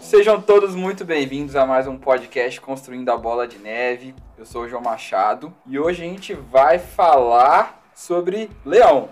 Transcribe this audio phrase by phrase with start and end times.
[0.00, 4.14] Sejam todos muito bem-vindos a mais um podcast Construindo a Bola de Neve.
[4.38, 9.08] Eu sou o João Machado e hoje a gente vai falar sobre leão.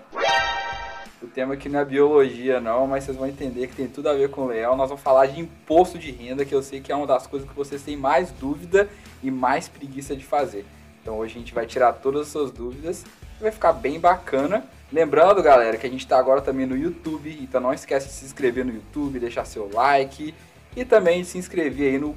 [1.20, 4.14] O tema aqui não é biologia não, mas vocês vão entender que tem tudo a
[4.14, 4.76] ver com leão.
[4.76, 7.48] Nós vamos falar de imposto de renda, que eu sei que é uma das coisas
[7.48, 8.88] que vocês têm mais dúvida
[9.22, 10.64] e mais preguiça de fazer.
[11.02, 13.04] Então hoje a gente vai tirar todas as suas dúvidas
[13.44, 14.64] vai ficar bem bacana.
[14.92, 18.24] Lembrando, galera, que a gente está agora também no YouTube, então não esquece de se
[18.24, 20.34] inscrever no YouTube, deixar seu like
[20.76, 22.16] e também se inscrever aí no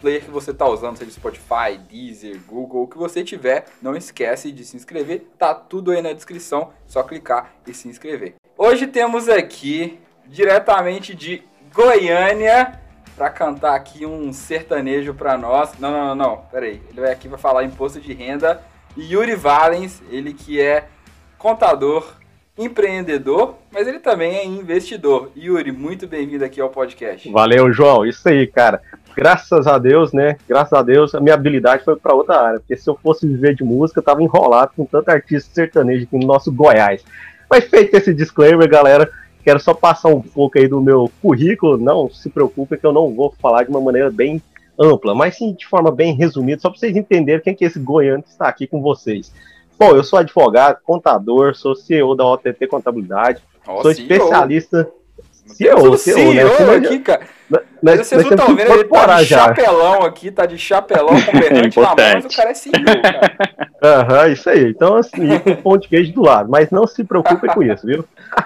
[0.00, 4.50] player que você está usando, seja Spotify, Deezer, Google, o que você tiver, não esquece
[4.50, 8.34] de se inscrever, tá tudo aí na descrição, só clicar e se inscrever.
[8.58, 12.80] Hoje temos aqui, diretamente de Goiânia,
[13.16, 15.78] para cantar aqui um sertanejo para nós.
[15.78, 18.62] Não, não, não, não, peraí, ele vai aqui para falar imposto de renda.
[18.96, 20.86] Yuri Valens, ele que é
[21.38, 22.06] contador,
[22.58, 25.30] empreendedor, mas ele também é investidor.
[25.36, 27.30] Yuri, muito bem-vindo aqui ao podcast.
[27.32, 28.04] Valeu, João.
[28.04, 28.82] Isso aí, cara.
[29.16, 30.36] Graças a Deus, né?
[30.46, 32.60] Graças a Deus, a minha habilidade foi para outra área.
[32.60, 36.18] Porque se eu fosse viver de música, eu tava enrolado com tanto artista sertanejo aqui
[36.18, 37.02] no nosso Goiás.
[37.48, 39.10] Mas feito esse disclaimer, galera,
[39.42, 41.78] quero só passar um pouco aí do meu currículo.
[41.78, 44.42] Não se preocupe que eu não vou falar de uma maneira bem
[44.78, 47.78] ampla, mas sim de forma bem resumida, só para vocês entenderem quem que é esse
[47.78, 49.32] goiano que está aqui com vocês.
[49.78, 54.84] Bom, eu sou advogado, contador, sou CEO da OTT Contabilidade, sou especialista.
[54.84, 55.01] CEO,
[55.52, 56.48] CEO, CEO, né?
[56.48, 57.20] CEO aqui, cara.
[57.82, 59.38] Mas, vocês não estão vendo, ele tá de já.
[59.38, 62.72] chapelão aqui, tá de chapelão com berrante na mão, mas o cara é CEO,
[63.02, 63.32] cara.
[63.82, 64.70] Aham, isso aí.
[64.70, 66.48] Então, assim, com pão de queijo do lado.
[66.48, 68.04] Mas não se preocupe com isso, viu?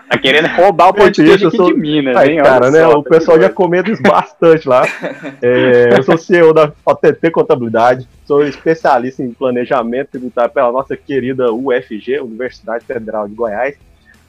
[0.09, 1.67] Tá querendo roubar o pão de queijo aqui sou...
[1.67, 2.39] de Minas, hein?
[2.39, 2.81] Cara, né?
[2.81, 4.83] Só, o pessoal já comeu isso bastante lá.
[5.43, 11.53] É, eu sou CEO da OTT Contabilidade, sou especialista em planejamento tributário pela nossa querida
[11.53, 13.77] UFG, Universidade Federal de Goiás.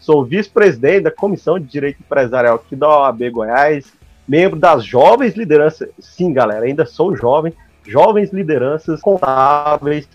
[0.08, 3.92] Sou vice-presidente da Comissão de Direito Empresarial aqui da OAB Goiás,
[4.26, 5.90] membro das jovens lideranças.
[6.00, 7.52] Sim, galera, ainda sou jovem,
[7.86, 10.08] jovens lideranças contábeis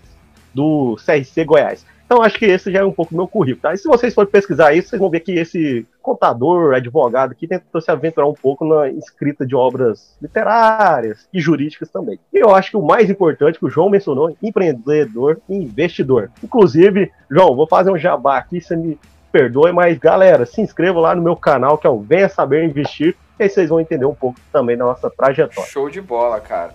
[0.54, 1.84] do CRC Goiás.
[2.06, 3.60] Então, acho que esse já é um pouco meu currículo.
[3.60, 3.74] Tá?
[3.74, 7.78] E se vocês forem pesquisar isso, vocês vão ver que esse contador, advogado aqui, tentou
[7.78, 12.18] se aventurar um pouco na escrita de obras literárias e jurídicas também.
[12.32, 16.30] E eu acho que o mais importante que o João mencionou, empreendedor e investidor.
[16.42, 18.98] Inclusive, João, vou fazer um jabá aqui, você me
[19.32, 23.16] perdoe, mas galera, se inscreva lá no meu canal, que é o Venha Saber Investir,
[23.40, 25.70] e aí vocês vão entender um pouco também da nossa trajetória.
[25.70, 26.74] Show de bola, cara.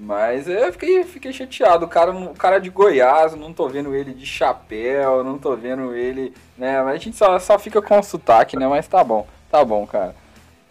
[0.00, 1.84] Mas eu fiquei, fiquei chateado.
[1.84, 5.92] O cara, o cara de Goiás, não tô vendo ele de chapéu, não tô vendo
[5.92, 6.80] ele, né?
[6.82, 8.68] Mas a gente só, só fica com o sotaque, né?
[8.68, 10.14] Mas tá bom, tá bom, cara.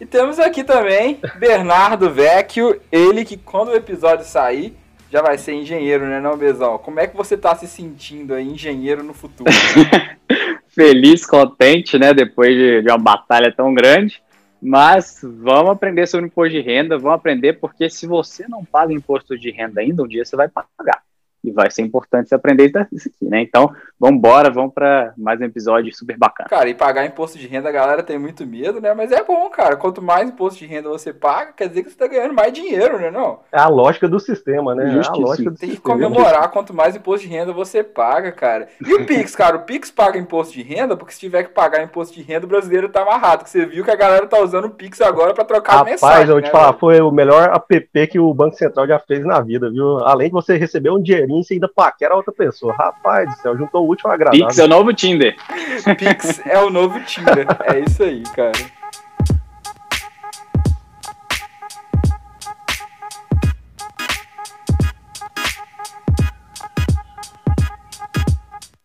[0.00, 4.74] E temos aqui também Bernardo Vecchio, ele que quando o episódio sair,
[5.10, 6.78] já vai ser engenheiro, né, não, Bezão?
[6.78, 9.50] Como é que você tá se sentindo aí, engenheiro no futuro?
[10.78, 14.22] Feliz, contente, né, depois de, de uma batalha tão grande.
[14.62, 19.36] Mas vamos aprender sobre imposto de renda, vamos aprender porque se você não paga imposto
[19.36, 21.02] de renda ainda, um dia você vai pagar.
[21.48, 23.40] E vai ser importante você aprender isso aqui, né?
[23.40, 26.48] Então, vamos embora, vamos para mais um episódio super bacana.
[26.48, 28.92] Cara, e pagar imposto de renda a galera tem muito medo, né?
[28.92, 29.76] Mas é bom, cara.
[29.76, 32.98] Quanto mais imposto de renda você paga, quer dizer que você tá ganhando mais dinheiro,
[32.98, 33.10] né?
[33.10, 33.40] Não?
[33.50, 34.84] É a lógica do sistema, né?
[34.84, 38.68] É a lógica do tem que comemorar quanto mais imposto de renda você paga, cara.
[38.84, 39.56] E o Pix, cara?
[39.56, 42.48] O Pix paga imposto de renda, porque se tiver que pagar imposto de renda, o
[42.48, 43.44] brasileiro tá amarrado.
[43.44, 46.14] Que você viu que a galera tá usando o Pix agora para trocar Rapaz, mensagem.
[46.14, 48.98] Rapaz, eu vou te né, falar, foi o melhor app que o Banco Central já
[48.98, 49.98] fez na vida, viu?
[49.98, 52.74] Além de você receber um dinheirinho, você ainda paquera outra pessoa.
[52.74, 54.46] Rapaz do céu, juntou o último agradável.
[54.46, 55.36] Pix é o novo Tinder.
[55.98, 57.46] Pix é o novo Tinder.
[57.64, 58.77] É isso aí, cara.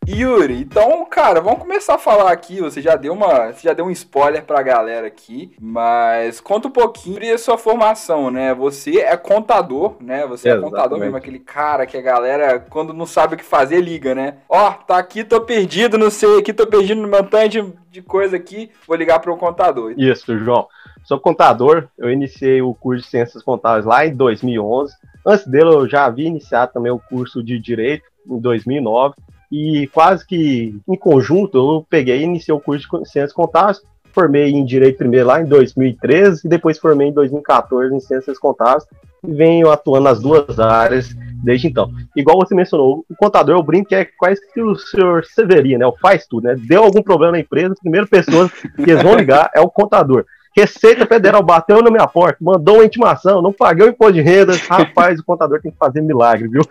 [0.07, 2.59] Yuri, então, cara, vamos começar a falar aqui.
[2.59, 6.71] Você já deu uma, você já deu um spoiler pra galera aqui, mas conta um
[6.71, 8.53] pouquinho sobre a sua formação, né?
[8.53, 10.25] Você é contador, né?
[10.27, 13.81] Você é contador mesmo, aquele cara que a galera, quando não sabe o que fazer,
[13.81, 14.37] liga, né?
[14.49, 18.01] Ó, oh, tá aqui, tô perdido, não sei, aqui tô perdido no montão de, de
[18.01, 19.93] coisa aqui, vou ligar para um contador.
[19.97, 20.67] Isso, João.
[21.03, 24.93] Sou contador, eu iniciei o curso de Ciências Contábeis lá em 2011.
[25.25, 29.15] Antes dele, eu já havia iniciado também o curso de Direito em 2009
[29.53, 33.79] e quase que em conjunto eu peguei e iniciei o curso de Ciências Contábeis,
[34.11, 38.83] formei em Direito primeiro lá em 2013 e depois formei em 2014 em Ciências Contábeis
[39.23, 41.91] e venho atuando nas duas áreas desde então.
[42.15, 45.85] Igual você mencionou, o contador, o brinco é quase que o senhor Severino, né?
[45.85, 46.55] O faz tudo, né?
[46.57, 50.25] Deu algum problema na empresa, a primeira pessoa que eles vão ligar é o contador.
[50.55, 54.53] Receita Federal bateu na minha porta, mandou uma intimação, não paguei o imposto de renda.
[54.67, 56.63] Rapaz, o contador tem que fazer milagre, viu?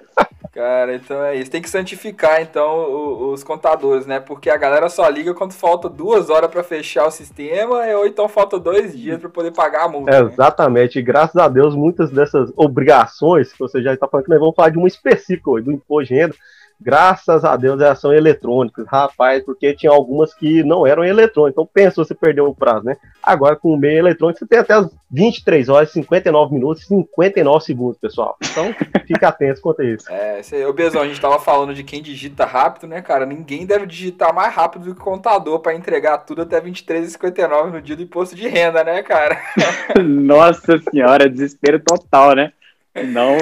[0.53, 1.51] Cara, então é isso.
[1.51, 4.21] Tem que santificar, então, os contadores, né?
[4.21, 8.29] Porque a galera só liga quando falta duas horas para fechar o sistema, ou então
[8.29, 10.11] falta dois dias para poder pagar a multa.
[10.11, 10.31] É, né?
[10.31, 10.99] Exatamente.
[10.99, 14.55] E graças a Deus, muitas dessas obrigações que você já está falando, que nós vamos
[14.55, 16.35] falar de uma específica do imposto de renda,
[16.83, 21.53] Graças a Deus elas são eletrônicas, rapaz, porque tinha algumas que não eram eletrônicas.
[21.53, 22.97] Então pensa você perdeu o prazo, né?
[23.23, 27.99] Agora com o meio eletrônico você tem até as 23 horas, 59 minutos, 59 segundos,
[27.99, 28.37] pessoal.
[28.43, 28.75] Então
[29.07, 30.11] fica atento quanto a isso.
[30.11, 33.25] É, isso aí, ô Bezão, a gente tava falando de quem digita rápido, né, cara?
[33.25, 37.83] Ninguém deve digitar mais rápido do que o contador para entregar tudo até 23h59 no
[37.83, 39.41] dia do imposto de renda, né, cara?
[40.03, 42.53] Nossa senhora, desespero total, né?
[42.95, 43.39] Não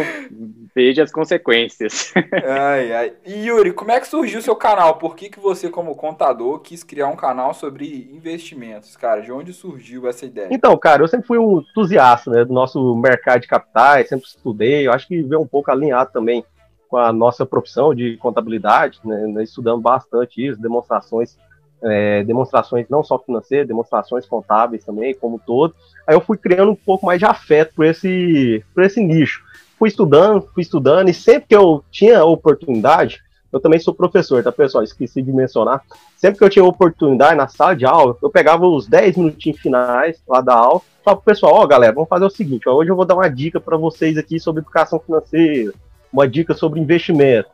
[0.74, 2.12] veja as consequências.
[2.46, 3.12] Ai, ai.
[3.26, 4.96] E Yuri, como é que surgiu o seu canal?
[4.96, 9.20] Por que, que você, como contador, quis criar um canal sobre investimentos, cara?
[9.20, 10.48] De onde surgiu essa ideia?
[10.50, 14.86] Então, cara, eu sempre fui um entusiasta né, do nosso mercado de capitais, sempre estudei,
[14.86, 16.44] eu acho que veio um pouco alinhado também
[16.88, 21.36] com a nossa profissão de contabilidade, né, nós estudamos bastante isso, demonstrações
[21.82, 25.74] é, demonstrações não só financeiras, demonstrações contábeis também, como todo.
[26.06, 29.42] Aí eu fui criando um pouco mais de afeto por esse, por esse nicho.
[29.78, 33.20] Fui estudando, fui estudando, e sempre que eu tinha oportunidade,
[33.52, 34.84] eu também sou professor, tá, pessoal?
[34.84, 35.82] Esqueci de mencionar.
[36.16, 40.22] Sempre que eu tinha oportunidade na sala de aula, eu pegava os 10 minutinhos finais
[40.28, 42.90] lá da aula, falava pro pessoal, ó, oh, galera, vamos fazer o seguinte, ó, hoje
[42.90, 45.72] eu vou dar uma dica para vocês aqui sobre educação financeira,
[46.12, 47.48] uma dica sobre investimento.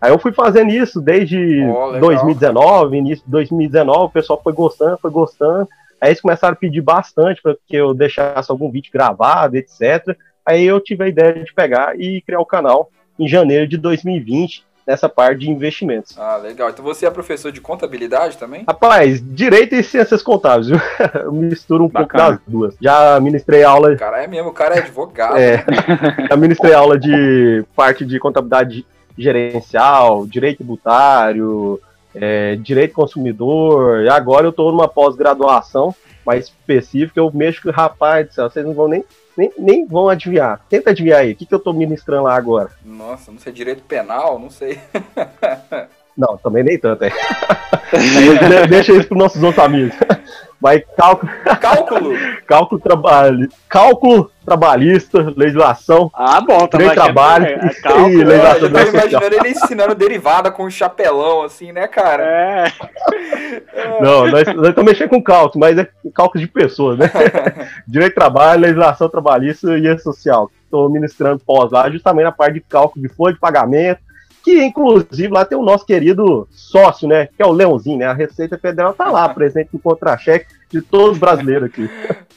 [0.00, 4.98] Aí eu fui fazendo isso desde oh, 2019, início de 2019, o pessoal foi gostando,
[4.98, 5.68] foi gostando.
[6.00, 10.16] Aí eles começaram a pedir bastante para que eu deixasse algum vídeo gravado, etc.
[10.44, 14.64] Aí eu tive a ideia de pegar e criar o canal em janeiro de 2020,
[14.86, 16.16] nessa parte de investimentos.
[16.16, 16.70] Ah, legal.
[16.70, 18.64] Então você é professor de contabilidade também?
[18.68, 20.78] Rapaz, direito e ciências contábeis, viu?
[21.24, 22.24] Eu misturo um Bacana.
[22.24, 22.76] pouco das duas.
[22.80, 23.92] Já ministrei aula.
[23.92, 25.36] O cara é mesmo, o cara é advogado.
[25.38, 25.64] É.
[26.28, 31.80] Já ministrei aula de parte de contabilidade gerencial, direito tributário,
[32.14, 38.26] é, direito consumidor, e agora eu estou numa pós-graduação mais específica, eu mexo com rapaz
[38.26, 39.04] do céu, vocês não vão nem,
[39.36, 40.60] nem, nem vão adivinhar.
[40.68, 42.70] Tenta adivinhar aí, o que, que eu estou ministrando lá agora?
[42.84, 44.80] Nossa, não sei, direito penal, não sei.
[46.16, 47.10] não, também nem tanto, é.
[48.68, 49.96] Deixa isso para nossos outros amigos.
[50.60, 51.30] Mas cálculo.
[51.60, 52.10] Cálculo?
[52.46, 56.08] cálculo, trabalho, cálculo trabalhista, legislação.
[56.14, 57.46] Ah, bom, tá trabalho.
[57.46, 61.88] É, cálculo, e legislação eu tô imaginando ele ensinando derivada com um chapelão, assim, né,
[61.88, 62.22] cara?
[62.22, 62.72] É.
[64.00, 67.10] Não, nós, nós estamos mexendo com cálculo, mas é cálculo de pessoas, né?
[67.86, 70.50] Direito de trabalho, legislação trabalhista e social.
[70.64, 74.00] Estou ministrando pós lá, justamente na parte de cálculo de folha de pagamento,
[74.44, 78.12] que inclusive lá tem o nosso querido sócio, né, que é o Leãozinho, né, a
[78.12, 81.88] Receita Federal tá lá, presente no contra-cheque de todos os brasileiros aqui.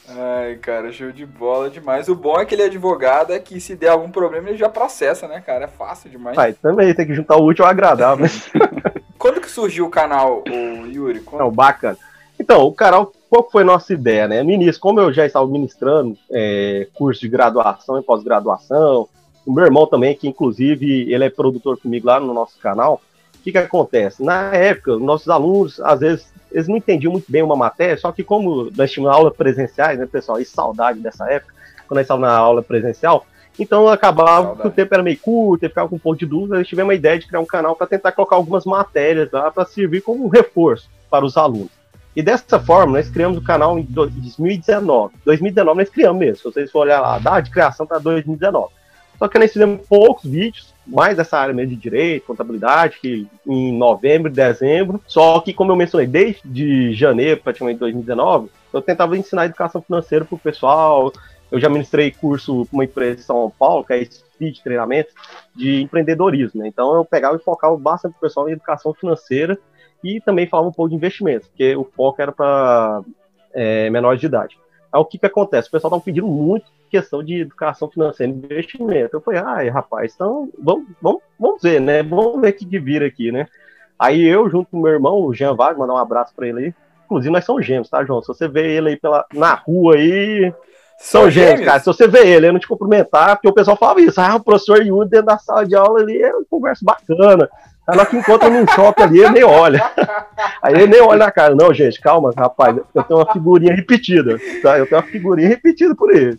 [0.08, 2.08] Ai, cara, show de bola demais.
[2.08, 4.68] O bom é que ele é advogado, é que se der algum problema ele já
[4.68, 6.36] processa, né, cara, é fácil demais.
[6.36, 8.26] Pai, também tem que juntar o útil ao agradável?
[9.18, 11.20] Quando que surgiu o canal, o Yuri?
[11.20, 11.42] Quando...
[11.42, 11.96] Não, bacana.
[12.38, 14.42] Então, o canal, qual foi a nossa ideia, né?
[14.42, 19.06] Início, como eu já estava ministrando é, curso de graduação e pós-graduação,
[19.44, 23.00] o meu irmão também, que inclusive ele é produtor comigo lá no nosso canal.
[23.38, 24.22] O que, que acontece?
[24.22, 28.22] Na época, nossos alunos, às vezes, eles não entendiam muito bem uma matéria, só que
[28.24, 30.40] como nós tínhamos aula presenciais, né, pessoal?
[30.40, 31.54] E saudade dessa época,
[31.86, 33.26] quando nós estávamos na aula presencial,
[33.58, 36.66] então acabava que o tempo era meio curto, ficava com um pouco de dúvida, nós
[36.66, 40.00] tivemos a ideia de criar um canal para tentar colocar algumas matérias lá para servir
[40.00, 41.70] como um reforço para os alunos.
[42.14, 45.14] E dessa forma, nós criamos o canal em 2019.
[45.24, 48.72] 2019 nós criamos mesmo, se vocês forem olhar lá, a data de criação para 2019.
[49.18, 53.72] Só que nós fizemos poucos vídeos, mais dessa área mesmo de direito, contabilidade, que em
[53.76, 55.00] novembro, dezembro.
[55.06, 60.34] Só que, como eu mencionei, desde janeiro, praticamente 2019, eu tentava ensinar educação financeira para
[60.34, 61.12] o pessoal.
[61.50, 65.10] Eu já ministrei curso com uma empresa em São Paulo, que é Speed Treinamento,
[65.54, 66.60] de empreendedorismo.
[66.60, 66.68] Né?
[66.68, 69.56] Então eu pegava e focava bastante o pessoal em educação financeira
[70.02, 73.02] e também falava um pouco de investimento, porque o foco era para
[73.52, 74.58] é, menores de idade.
[74.92, 75.68] Aí o que, que acontece?
[75.68, 79.16] O pessoal estava pedindo muito questão de educação financeira e investimento.
[79.16, 82.02] Eu falei, ai, rapaz, então vamos, vamos, vamos ver, né?
[82.02, 83.46] Vamos ver o que, que vira aqui, né?
[83.98, 86.74] Aí eu, junto com meu irmão, o Jean Vargas, mandar um abraço para ele aí.
[87.04, 88.22] Inclusive, nós somos gêmeos, tá, João?
[88.22, 90.52] Se você vê ele aí pela, na rua aí.
[90.98, 91.80] São, são gêmeos, gêmeos, cara.
[91.80, 94.20] Se você vê ele, eu não te cumprimentar, porque o pessoal falava isso.
[94.20, 97.48] Ah, o professor Yuri dentro da sala de aula ali é uma conversa bacana.
[97.86, 99.90] Aí nós que encontra num shopping ali, ele nem olha.
[100.62, 101.54] Aí ele nem olha na cara.
[101.54, 102.76] Não, gente, calma, rapaz.
[102.94, 104.38] Eu tenho uma figurinha repetida.
[104.62, 104.78] Tá?
[104.78, 106.38] Eu tenho uma figurinha repetida por ele.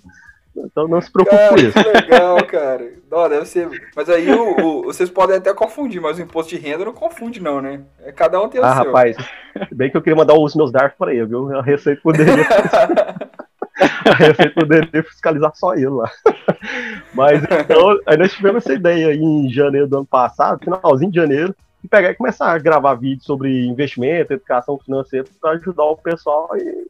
[0.55, 1.77] Então não se preocupe com isso.
[1.77, 2.93] legal, cara.
[3.09, 3.69] Não, deve ser.
[3.95, 7.41] Mas aí o, o, vocês podem até confundir, mas o imposto de renda não confunde,
[7.41, 7.81] não, né?
[8.03, 8.85] É, cada um tem o ah, seu.
[8.85, 9.17] rapaz,
[9.71, 11.55] bem que eu queria mandar os meus dardos para ele, viu?
[11.57, 12.45] A receita poderia.
[14.05, 16.09] a Receita poderia fiscalizar só ele lá.
[17.13, 21.55] Mas então, aí nós tivemos essa ideia em janeiro do ano passado, finalzinho de janeiro,
[21.83, 26.49] e pegar e começar a gravar vídeos sobre investimento, educação financeira, para ajudar o pessoal.
[26.55, 26.87] E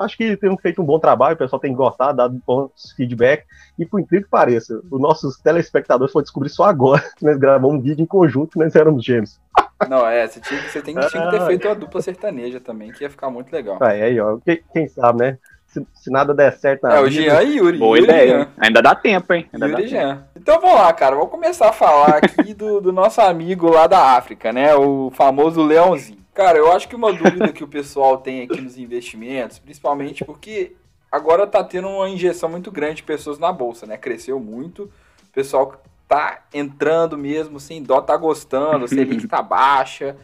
[0.00, 3.44] acho que temos feito um bom trabalho, o pessoal tem gostado, dado bons feedback.
[3.78, 7.76] E por incrível que pareça, os nossos telespectadores foram descobrir só agora que nós gravamos
[7.76, 9.40] um vídeo em conjunto, nós éramos gêmeos.
[9.88, 13.02] Não, é, você, tinha, você tem, tinha que ter feito uma dupla sertaneja também, que
[13.02, 13.78] ia ficar muito legal.
[13.80, 15.38] Aí, aí ó, quem, quem sabe, né?
[15.70, 17.78] Se, se, nada der certo na É, vida, o Jean e Yuri.
[17.78, 18.48] Boa Yuri ideia.
[18.58, 19.46] Ainda dá tempo, hein?
[19.52, 20.26] Ainda Yuri e Jean.
[20.34, 21.14] Então vamos lá, cara.
[21.14, 24.74] Vamos começar a falar aqui do, do nosso amigo lá da África, né?
[24.74, 26.18] O famoso leãozinho.
[26.34, 30.72] Cara, eu acho que uma dúvida que o pessoal tem aqui nos investimentos, principalmente porque
[31.10, 33.96] agora tá tendo uma injeção muito grande de pessoas na bolsa, né?
[33.96, 34.84] Cresceu muito.
[34.84, 40.16] O pessoal tá entrando mesmo sem dó, tá gostando, a Selic tá baixa.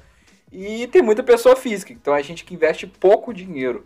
[0.51, 3.85] E tem muita pessoa física, então a gente que investe pouco dinheiro.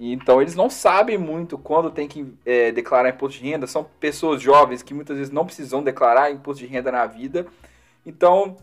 [0.00, 3.66] Então eles não sabem muito quando tem que é, declarar imposto de renda.
[3.66, 7.46] São pessoas jovens que muitas vezes não precisam declarar imposto de renda na vida.
[8.06, 8.56] Então,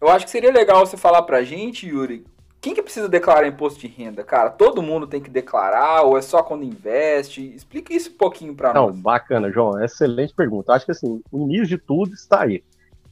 [0.00, 2.24] eu acho que seria legal você falar pra gente, Yuri,
[2.62, 4.22] quem que precisa declarar imposto de renda?
[4.24, 7.54] Cara, todo mundo tem que declarar ou é só quando investe?
[7.54, 8.94] Explica isso um pouquinho para nós.
[8.94, 9.82] Não, bacana, João.
[9.82, 10.72] Excelente pergunta.
[10.72, 12.62] Acho que assim, o início de tudo está aí.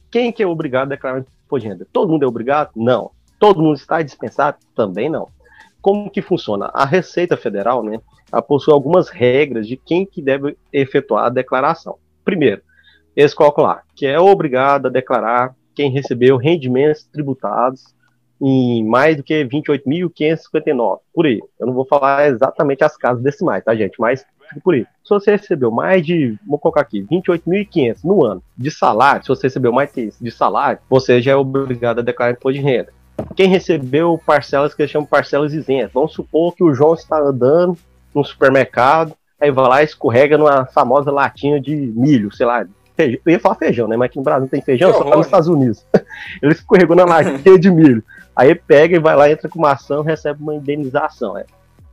[0.09, 1.87] Quem que é obrigado a declarar imposto de renda?
[1.91, 2.71] Todo mundo é obrigado?
[2.75, 3.11] Não.
[3.39, 4.57] Todo mundo está dispensado?
[4.75, 5.29] Também não.
[5.81, 6.69] Como que funciona?
[6.73, 7.99] A Receita Federal, né,
[8.31, 11.97] ela possui algumas regras de quem que deve efetuar a declaração.
[12.23, 12.61] Primeiro,
[13.57, 17.93] lá que é obrigado a declarar quem recebeu rendimentos tributados
[18.41, 21.41] em mais do que 28.559, por aí.
[21.59, 23.99] Eu não vou falar exatamente as casas decimais, tá, gente?
[23.99, 24.25] Mas
[24.63, 24.85] por aí.
[25.03, 29.47] Se você recebeu mais de, vou colocar aqui, 28.500 no ano de salário, se você
[29.47, 32.93] recebeu mais que isso de salário, você já é obrigado a declarar imposto de renda
[33.35, 35.91] quem recebeu parcelas que eles chamam parcelas isentas.
[35.93, 37.77] Vamos supor que o João está andando
[38.13, 42.65] no supermercado, aí vai lá e escorrega numa famosa latinha de milho, sei lá.
[42.95, 43.19] Feijão.
[43.25, 43.95] Eu ia falar feijão, né?
[43.95, 45.85] Mas aqui no Brasil não tem feijão, só tá nos Estados Unidos.
[46.43, 48.03] Ele escorregou na latinha de milho.
[48.35, 51.37] Aí pega e vai lá, entra com uma ação, recebe uma indenização.
[51.37, 51.45] É.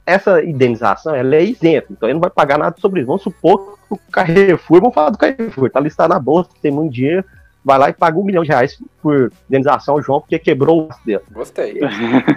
[0.04, 3.08] Essa indenização ela é isenta, então ele não vai pagar nada sobre isso.
[3.08, 6.92] Vamos supor que o Carrefour, vamos falar do Carrefour, tá listado na bolsa, tem muito
[6.92, 7.24] dinheiro,
[7.66, 10.88] vai lá e paga um milhão de reais por indenização ao João, porque quebrou o
[11.04, 11.20] dele.
[11.32, 11.80] Gostei.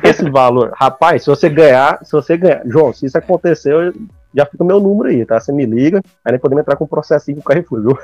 [0.03, 3.93] Esse valor, rapaz, se você ganhar, se você ganhar, João, se isso aconteceu,
[4.33, 5.39] já fica o meu número aí, tá?
[5.39, 7.99] Você me liga, aí nem podemos entrar com um processinho com o Carrefour, viu?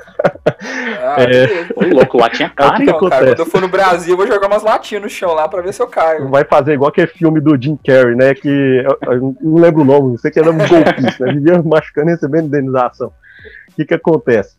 [0.98, 1.66] Ah, é...
[1.74, 2.78] Ô, louco, latinha cara.
[2.78, 5.34] É então, cara, quando eu for no Brasil, eu vou jogar umas latinhas no chão
[5.34, 6.28] lá pra ver se eu caio.
[6.28, 8.34] Vai fazer igual aquele filme do Jim Carrey, né?
[8.34, 11.32] Que eu, eu não lembro o nome, não sei que era um golpista, né?
[11.32, 13.08] Vivia machucando e recebendo indenização.
[13.08, 14.56] O que que acontece?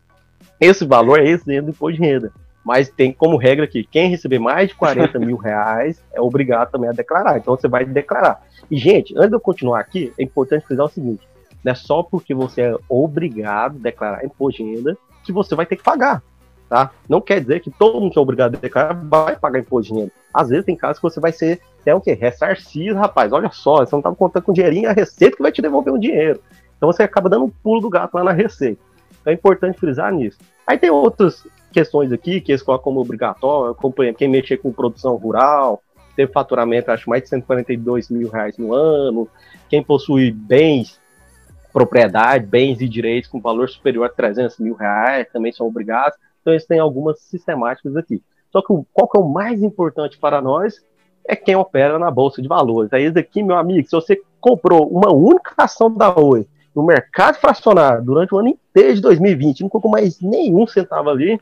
[0.60, 2.32] Esse valor é esse dentro do imposto de renda
[2.68, 6.90] mas tem como regra que quem receber mais de 40 mil reais é obrigado também
[6.90, 7.38] a declarar.
[7.38, 8.42] Então você vai declarar.
[8.70, 11.26] E, gente, antes de eu continuar aqui, é importante frisar o seguinte:
[11.64, 15.64] não é só porque você é obrigado a declarar imposto de renda que você vai
[15.64, 16.22] ter que pagar.
[16.68, 16.90] Tá?
[17.08, 20.00] Não quer dizer que todo mundo que é obrigado a declarar vai pagar imposto de
[20.00, 20.12] renda.
[20.34, 22.12] Às vezes tem casos que você vai ser até o quê?
[22.12, 23.32] Ressarcido, rapaz.
[23.32, 25.98] Olha só, você não estava contando com dinheirinho, a receita que vai te devolver o
[25.98, 26.38] dinheiro.
[26.76, 28.82] Então você acaba dando um pulo do gato lá na receita.
[29.22, 30.36] Então é importante frisar nisso.
[30.66, 35.16] Aí tem outros questões aqui que eles colocam como obrigatório, como quem mexer com produção
[35.16, 35.82] rural,
[36.16, 39.28] teve faturamento, acho, mais de 142 mil reais no ano,
[39.68, 41.00] quem possui bens,
[41.72, 46.18] propriedade, bens e direitos com valor superior a 300 mil reais, também são obrigados.
[46.40, 48.20] Então, eles têm algumas sistemáticas aqui.
[48.50, 50.82] Só que qual que é o mais importante para nós
[51.24, 52.92] é quem opera na Bolsa de Valores.
[52.92, 58.02] Aí, aqui, meu amigo, se você comprou uma única ação da Oi no mercado fracionário
[58.02, 61.38] durante o ano inteiro de 2020, não colocou mais nenhum centavo ali,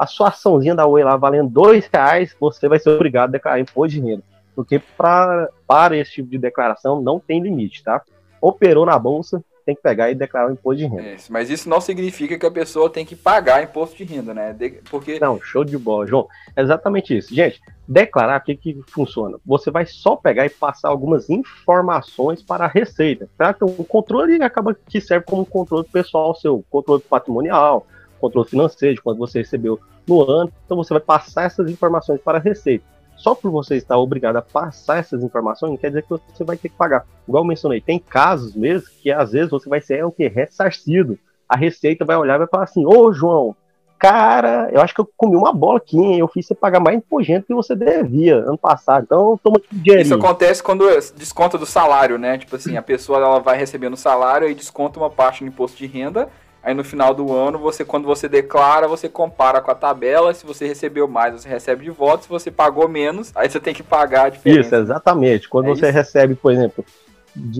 [0.00, 3.60] a sua açãozinha da Oi lá valendo dois reais, você vai ser obrigado a declarar
[3.60, 4.22] imposto de renda.
[4.56, 8.00] Porque pra, para esse tipo de declaração não tem limite, tá?
[8.40, 11.02] Operou na bolsa, tem que pegar e declarar o imposto de renda.
[11.02, 14.54] É, mas isso não significa que a pessoa tem que pagar imposto de renda, né?
[14.54, 15.20] De, porque...
[15.20, 16.26] Não, show de bola, João.
[16.56, 17.34] É exatamente isso.
[17.34, 19.36] Gente, declarar, o que, que funciona?
[19.44, 23.28] Você vai só pegar e passar algumas informações para a Receita.
[23.36, 23.52] Tá?
[23.54, 27.86] Então, o controle acaba que serve como controle pessoal seu, controle patrimonial,
[28.20, 30.52] controle financeiro, de quanto você recebeu no ano.
[30.64, 32.84] Então você vai passar essas informações para a Receita.
[33.16, 36.56] Só por você estar obrigado a passar essas informações, não quer dizer que você vai
[36.56, 37.04] ter que pagar.
[37.28, 40.26] Igual eu mencionei, tem casos mesmo que às vezes você vai ser é o que?
[40.26, 41.18] Ressarcido.
[41.46, 43.54] A Receita vai olhar e vai falar assim: Ô João,
[43.98, 46.18] cara, eu acho que eu comi uma bola aqui, hein?
[46.18, 50.00] eu fiz você pagar mais imposto que você devia ano passado, então toma aqui dinheiro.
[50.00, 52.38] Isso acontece quando desconta do salário, né?
[52.38, 55.76] Tipo assim, a pessoa ela vai recebendo o salário e desconta uma parte no imposto
[55.76, 56.30] de renda
[56.62, 60.34] Aí no final do ano, você quando você declara, você compara com a tabela.
[60.34, 62.24] Se você recebeu mais, você recebe de volta.
[62.24, 64.60] Se você pagou menos, aí você tem que pagar a diferença.
[64.60, 65.48] Isso, exatamente.
[65.48, 65.94] Quando é você isso?
[65.94, 66.84] recebe, por exemplo,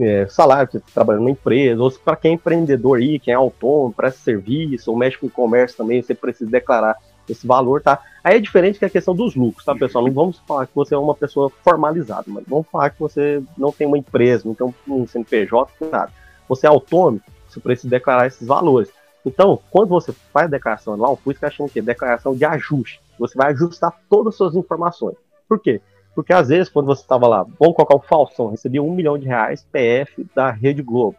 [0.00, 3.36] é, salário, você tá trabalhando numa empresa, ou para quem é empreendedor aí, quem é
[3.36, 6.96] autônomo, presta serviço, ou mexe com comércio também, você precisa declarar
[7.28, 8.00] esse valor, tá?
[8.22, 10.04] Aí é diferente que a questão dos lucros, tá, pessoal?
[10.04, 13.72] Não vamos falar que você é uma pessoa formalizada, mas vamos falar que você não
[13.72, 16.12] tem uma empresa, não tem um CNPJ, nada.
[16.48, 18.90] Você é autônomo, você precisa declarar esses valores.
[19.24, 22.44] Então, quando você faz a declaração anual, por isso que eu chamo que declaração de
[22.44, 23.00] ajuste.
[23.18, 25.16] Você vai ajustar todas as suas informações.
[25.48, 25.80] Por quê?
[26.14, 29.26] Porque às vezes, quando você estava lá, vamos colocar o Faustão, recebia um milhão de
[29.26, 31.16] reais PF da Rede Globo.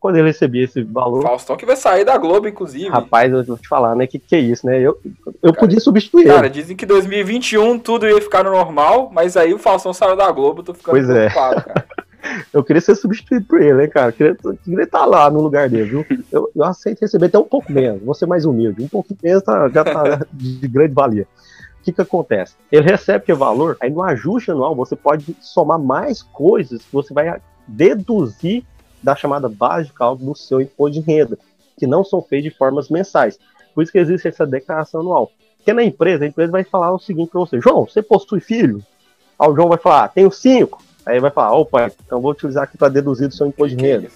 [0.00, 1.22] Quando ele recebia esse valor.
[1.22, 2.88] Faustão que vai sair da Globo, inclusive.
[2.88, 4.04] Rapaz, eu vou te falar, né?
[4.04, 4.80] Que que é isso, né?
[4.80, 4.98] Eu,
[5.40, 9.54] eu cara, podia substituir Cara, dizem que 2021 tudo ia ficar no normal, mas aí
[9.54, 11.28] o Faustão saiu da Globo, tô ficando pois é.
[11.28, 11.62] preocupado, é.
[11.62, 11.86] cara.
[12.52, 14.08] eu queria ser substituído por ele, né, cara?
[14.08, 16.06] Eu queria, queria estar lá no lugar dele, viu?
[16.32, 18.82] Eu, eu aceito receber até um pouco menos, vou ser mais humilde.
[18.82, 21.26] Um pouco menos tá, já tá de grande valia.
[21.78, 22.54] O que, que acontece?
[22.70, 27.12] Ele recebe que valor, aí no ajuste anual você pode somar mais coisas que você
[27.12, 28.64] vai deduzir
[29.02, 31.36] da chamada base de cálculo do seu imposto de renda,
[31.76, 33.38] que não são feitos de formas mensais.
[33.74, 35.30] Por isso que existe essa declaração anual.
[35.56, 38.82] Porque na empresa, a empresa vai falar o seguinte para você: João, você possui filho?
[39.38, 40.82] Aí o João vai falar: ah, tenho cinco.
[41.06, 44.08] Aí vai falar: opa, então vou utilizar aqui para deduzir do seu imposto de renda.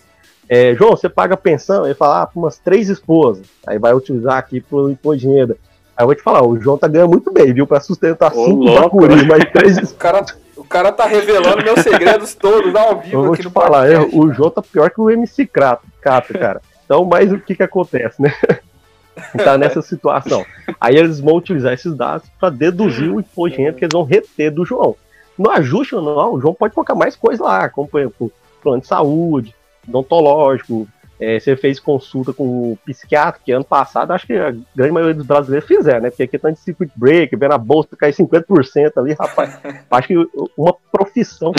[0.48, 1.84] É, João, você paga pensão?
[1.84, 3.46] Ele fala: ah, para umas três esposas.
[3.66, 5.56] Aí vai utilizar aqui para o imposto de renda.
[5.96, 7.66] Aí eu vou te falar: o João tá ganhando muito bem, viu?
[7.66, 9.78] Para sustentar Ô, cinco bacuri, mas três.
[9.90, 10.24] o cara
[10.56, 13.90] o cara tá revelando meus segredos todos ao vivo eu vou aqui te no falar,
[13.90, 16.62] é, o João tá pior que o MC Crato, Cato, cara.
[16.84, 18.32] Então, mas o que que acontece, né?
[19.44, 20.44] tá nessa situação.
[20.80, 24.02] Aí eles vão utilizar esses dados para deduzir o imposto de renda que eles vão
[24.02, 24.96] reter do João.
[25.38, 28.86] No ajuste anual, o João pode colocar mais coisas lá, como por exemplo, plano de
[28.86, 29.54] saúde,
[29.86, 30.88] odontológico,
[31.18, 35.14] é, você fez consulta com o psiquiatra, que ano passado acho que a grande maioria
[35.14, 36.10] dos brasileiros fizeram, né?
[36.10, 39.58] Porque aqui tá de circuit break, vendo a bolsa cair 50% ali, rapaz.
[39.90, 40.14] acho que
[40.56, 41.52] uma profissão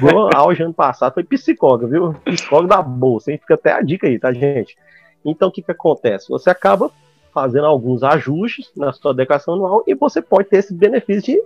[0.00, 2.14] no auge ano passado foi psicólogo, viu?
[2.24, 3.38] Psicólogo da bolsa, hein?
[3.38, 4.76] Fica até a dica aí, tá, gente?
[5.24, 6.28] Então o que que acontece?
[6.28, 6.90] Você acaba
[7.32, 11.42] fazendo alguns ajustes na sua declaração anual e você pode ter esse benefício de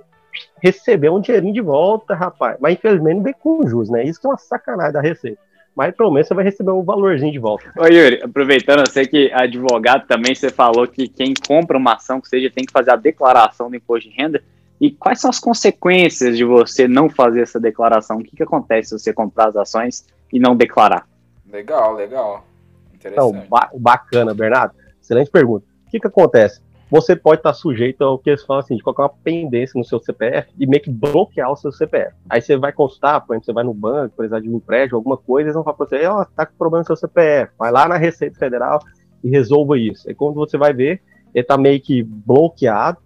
[0.62, 2.56] receber um dinheirinho de volta, rapaz.
[2.60, 4.04] Mas infelizmente não vem com juros, né?
[4.04, 5.40] Isso que é uma sacanagem da Receita
[5.74, 7.64] mas pelo menos você vai receber um valorzinho de volta.
[7.76, 12.20] Ô Yuri, aproveitando, eu sei que advogado também, você falou que quem compra uma ação
[12.20, 14.42] que seja tem que fazer a declaração do imposto de renda.
[14.80, 18.18] E quais são as consequências de você não fazer essa declaração?
[18.18, 21.08] O que, que acontece se você comprar as ações e não declarar?
[21.50, 22.44] Legal, legal.
[22.92, 23.36] Interessante.
[23.36, 24.74] Então, ba bacana, Bernardo.
[25.00, 25.66] Excelente pergunta.
[25.86, 26.60] O que, que acontece?
[26.90, 30.00] Você pode estar sujeito ao que eles falam assim, de colocar uma pendência no seu
[30.00, 32.14] CPF e meio que bloquear o seu CPF.
[32.28, 35.16] Aí você vai consultar, por exemplo, você vai no banco, precisar de um prédio, alguma
[35.16, 37.72] coisa, eles vão falar para você, ó, oh, tá com problema no seu CPF, vai
[37.72, 38.80] lá na Receita Federal
[39.22, 40.08] e resolva isso.
[40.08, 41.00] Aí quando você vai ver,
[41.34, 42.98] ele tá meio que bloqueado,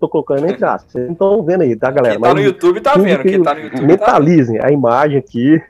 [0.00, 0.92] tô colocando entre aspas.
[0.92, 2.14] Vocês não estão vendo aí, tá, galera?
[2.14, 4.72] Quem tá Mas, no YouTube tá vendo, quem tá no YouTube tá Mentalizem tá a
[4.72, 5.62] imagem aqui,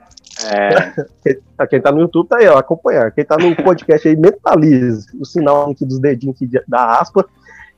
[0.45, 0.93] é.
[1.71, 3.11] Quem tá no YouTube tá aí, ó, acompanhar.
[3.13, 7.27] Quem tá no podcast aí, mentalize o sinal aqui dos dedinhos aqui da aspa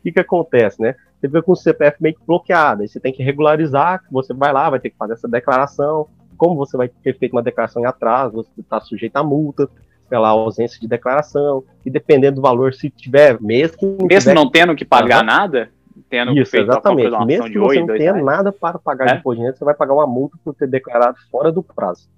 [0.03, 0.95] que, que acontece, né?
[1.21, 4.53] Você fica com o CPF meio que bloqueado, aí você tem que regularizar, você vai
[4.53, 6.09] lá, vai ter que fazer essa declaração.
[6.37, 9.69] Como você vai ter feito uma declaração em atraso, você está sujeito a multa
[10.09, 14.35] pela ausência de declaração, e dependendo do valor, se tiver, mesmo que não Mesmo tiver,
[14.35, 15.71] não tendo que pagar nada,
[16.09, 17.15] tendo Isso, feito exatamente.
[17.15, 19.13] A mesmo que você não tenha nada para pagar é?
[19.13, 22.09] de imposto de renda, você vai pagar uma multa por ter declarado fora do prazo.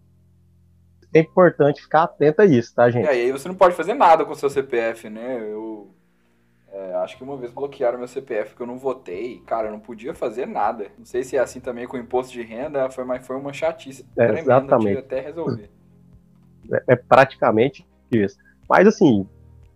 [1.12, 3.08] É importante ficar atento a isso, tá, gente?
[3.08, 5.40] É, e aí você não pode fazer nada com o seu CPF, né?
[5.40, 5.92] Eu
[6.72, 9.42] é, acho que uma vez bloquearam meu CPF que eu não votei.
[9.46, 10.86] Cara, eu não podia fazer nada.
[10.96, 13.52] Não sei se é assim também com o imposto de renda, foi, mas foi uma
[13.52, 14.98] chatice é, tremenda, exatamente.
[14.98, 15.70] até resolver.
[16.72, 18.36] É, é, praticamente isso.
[18.68, 19.26] Mas assim,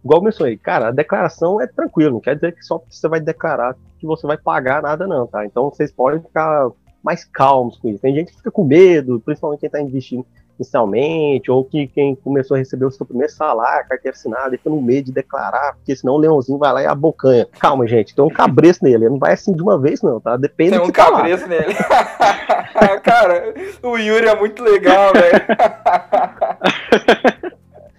[0.04, 3.20] igual eu mencionei, cara, a declaração é tranquilo, não quer dizer que só você vai
[3.20, 5.44] declarar que você vai pagar nada não, tá?
[5.44, 6.70] Então vocês podem ficar
[7.02, 8.00] mais calmos com isso.
[8.00, 10.24] Tem gente que fica com medo, principalmente quem está investindo
[10.58, 14.70] inicialmente, ou que quem começou a receber o seu primeiro salário, carteira assinada, e fica
[14.70, 17.46] no meio de declarar, porque senão o leãozinho vai lá e abocanha.
[17.58, 20.36] Calma, gente, tem um cabresto nele, ele não vai assim de uma vez, não, tá?
[20.36, 21.74] Depende Tem um tá cabresto nele.
[23.02, 25.44] Cara, o Yuri é muito legal, velho.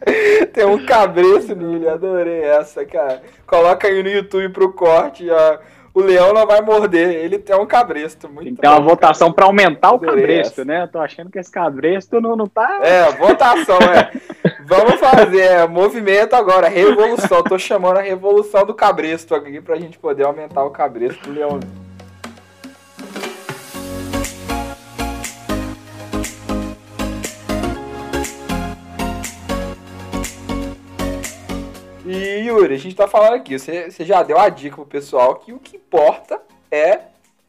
[0.54, 3.22] tem um cabresto nele, adorei essa, cara.
[3.48, 5.58] Coloca aí no YouTube pro corte, ó
[5.96, 8.28] o leão não vai morder, ele tem um cabresto.
[8.28, 10.66] Muito tem uma votação para aumentar o cabresto, essa.
[10.66, 10.84] né?
[10.84, 12.82] Eu tô achando que esse cabresto não, não tá.
[12.84, 14.12] É, votação, é.
[14.66, 17.42] Vamos fazer é, movimento agora, revolução.
[17.44, 21.62] Tô chamando a revolução do cabresto aqui pra gente poder aumentar o cabresto do leão.
[32.06, 35.36] E Yuri, a gente tá falando aqui, você, você já deu a dica pro pessoal
[35.36, 36.40] que o que importa
[36.70, 37.00] é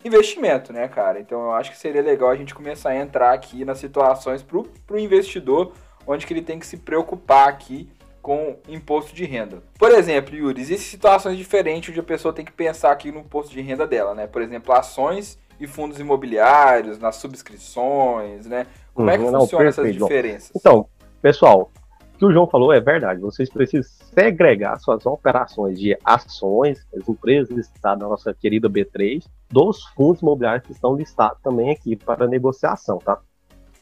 [0.03, 1.21] investimento, né, cara?
[1.21, 4.57] Então eu acho que seria legal a gente começar a entrar aqui nas situações para
[4.59, 5.73] o investidor,
[6.07, 7.89] onde que ele tem que se preocupar aqui
[8.23, 9.63] com imposto de renda.
[9.79, 13.53] Por exemplo, Yuri, existem situações diferentes onde a pessoa tem que pensar aqui no imposto
[13.53, 14.27] de renda dela, né?
[14.27, 18.67] Por exemplo, ações e fundos imobiliários, nas subscrições, né?
[18.95, 20.51] Como é que uhum, funciona essas diferenças?
[20.57, 20.89] Então,
[21.21, 21.71] pessoal,
[22.17, 23.21] que o João falou é verdade.
[23.21, 29.85] Vocês precisam segregar suas operações de ações, as empresas listadas na nossa querida B3, dos
[29.95, 33.21] fundos imobiliários que estão listados também aqui para negociação, tá?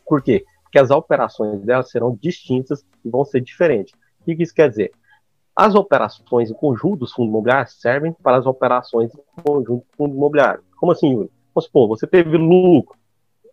[0.06, 0.44] Por quê?
[0.64, 3.94] Porque as operações delas serão distintas e vão ser diferentes.
[4.20, 4.92] O que isso quer dizer?
[5.54, 10.14] As operações em conjunto dos fundos imobiliários servem para as operações em conjunto do fundo
[10.16, 10.64] imobiliário.
[10.76, 11.30] Como assim, Yuri?
[11.54, 12.98] Vamos supor, você teve lucro,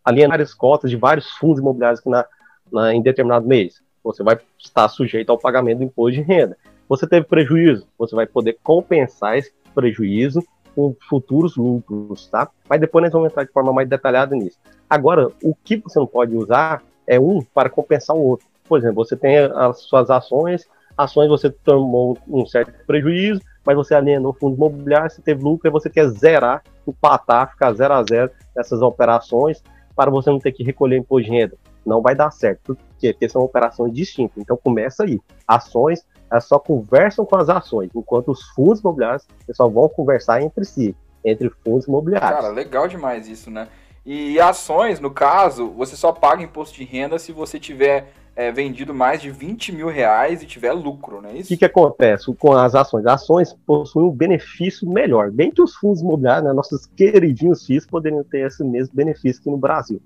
[0.04, 2.26] aliando várias cotas de vários fundos imobiliários na,
[2.72, 6.58] na, em determinado mês você vai estar sujeito ao pagamento do imposto de renda.
[6.88, 10.44] Você teve prejuízo, você vai poder compensar esse prejuízo
[10.76, 12.50] com futuros lucros, tá?
[12.70, 14.58] Mas depois nós vamos entrar de forma mais detalhada nisso.
[14.90, 18.48] Agora, o que você não pode usar é um para compensar o outro.
[18.68, 23.94] Por exemplo, você tem as suas ações, ações você tomou um certo prejuízo, mas você
[23.94, 28.32] alienou fundo imobiliário, você teve lucro e você quer zerar, empatar, ficar zero a zero
[28.56, 29.62] nessas operações
[29.96, 32.78] para você não ter que recolher imposto de renda não vai dar certo.
[33.02, 33.12] Quê?
[33.12, 34.38] Porque são operações distintas.
[34.38, 35.20] Então começa aí.
[35.48, 40.64] Ações, elas só conversam com as ações, enquanto os fundos imobiliários só vão conversar entre
[40.64, 42.42] si, entre fundos imobiliários.
[42.42, 43.68] Cara, legal demais isso, né?
[44.06, 48.94] E ações, no caso, você só paga imposto de renda se você tiver é, vendido
[48.94, 51.46] mais de 20 mil reais e tiver lucro, não é isso?
[51.46, 53.06] O que, que acontece com as ações?
[53.06, 55.32] As ações possuem um benefício melhor.
[55.32, 59.50] Bem que os fundos imobiliários, né, nossos queridinhos FIIs, poderiam ter esse mesmo benefício aqui
[59.50, 60.02] no Brasil.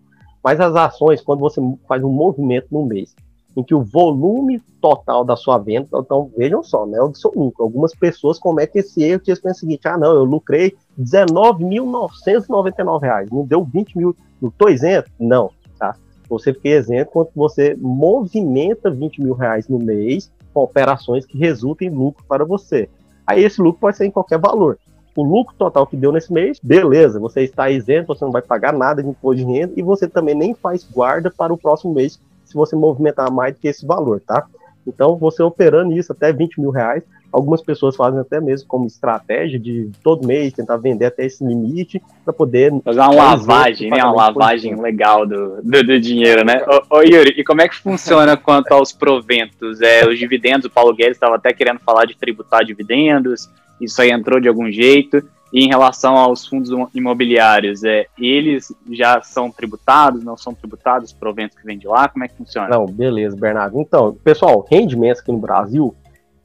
[0.46, 3.16] Mas as ações, quando você faz um movimento no mês,
[3.58, 7.64] em que o volume total da sua venda, então vejam só, né, o seu lucro.
[7.64, 13.28] Algumas pessoas cometem esse erro que eles pensam o seguinte, ah não, eu lucrei R$19.999,
[13.32, 15.10] não deu 20 mil, não estou isento?
[15.20, 15.96] Não, tá?
[16.30, 21.88] Você fica isento quando você movimenta 20 mil reais no mês com operações que resultem
[21.88, 22.88] em lucro para você.
[23.26, 24.78] Aí esse lucro pode ser em qualquer valor
[25.16, 28.74] o lucro total que deu nesse mês, beleza, você está isento, você não vai pagar
[28.74, 32.20] nada de imposto de renda e você também nem faz guarda para o próximo mês
[32.44, 34.46] se você movimentar mais do que esse valor, tá?
[34.86, 39.60] Então, você operando isso até 20 mil reais, algumas pessoas fazem até mesmo como estratégia
[39.60, 44.04] de todo mês tentar vender até esse limite para poder fazer uma lavagem, né?
[44.04, 46.64] Uma lavagem legal do, do, do dinheiro, né?
[46.68, 49.82] Ô, ô, Yuri, e como é que funciona quanto aos proventos?
[49.82, 54.12] É, os dividendos, o Paulo Guedes estava até querendo falar de tributar dividendos isso aí
[54.12, 55.24] entrou de algum jeito.
[55.54, 61.58] E em relação aos fundos imobiliários, é, eles já são tributados, não são tributados, proventos
[61.58, 62.10] que vêm de lá?
[62.10, 62.68] Como é que funciona?
[62.68, 63.80] Não, beleza, Bernardo.
[63.80, 65.96] Então, pessoal, rendimentos aqui no Brasil,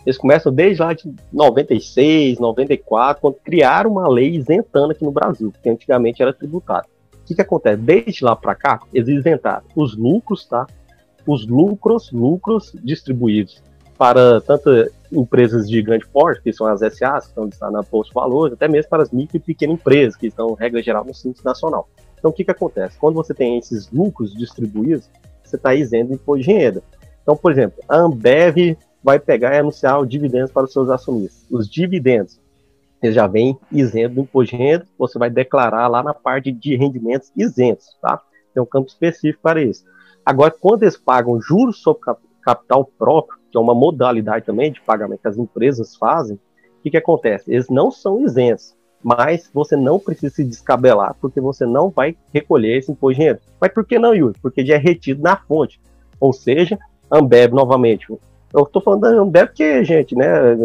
[0.07, 5.51] eles começam desde lá de 96, 94, quando criaram uma lei isentando aqui no Brasil,
[5.51, 6.87] porque antigamente era tributado.
[7.15, 7.83] O que, que acontece?
[7.83, 10.67] Desde lá para cá, eles isentaram os lucros, tá?
[11.27, 13.63] Os lucros, lucros distribuídos
[13.99, 14.71] para tanto
[15.13, 18.55] empresas de grande porte, que são as SAs, que estão listadas na Bolsa de Valores,
[18.55, 21.89] até mesmo para as micro e pequenas empresas, que estão, regra geral, no Simples Nacional.
[22.19, 22.99] Então, o que, que acontece?
[22.99, 25.11] Quando você tem esses lucros distribuídos,
[25.43, 26.83] você está isento de imposto de renda.
[27.23, 31.47] Então, por exemplo, a Ambev vai pegar e anunciar os dividendos para os seus acionistas.
[31.51, 32.41] Os dividendos,
[33.03, 36.77] eles já vêm isentos do imposto de renda, você vai declarar lá na parte de
[36.77, 38.21] rendimentos isentos, tá?
[38.53, 39.85] Tem um campo específico para isso.
[40.25, 42.03] Agora, quando eles pagam juros sobre
[42.43, 46.91] capital próprio, que é uma modalidade também de pagamento que as empresas fazem, o que,
[46.91, 47.53] que acontece?
[47.53, 52.79] Eles não são isentos, mas você não precisa se descabelar, porque você não vai recolher
[52.79, 53.41] esse imposto de renda.
[53.61, 54.39] Mas por que não, Yuri?
[54.41, 55.81] Porque já é retido na fonte.
[56.19, 56.79] Ou seja,
[57.11, 60.57] Ambev, novamente, eu estou falando da Ambev porque, gente, né,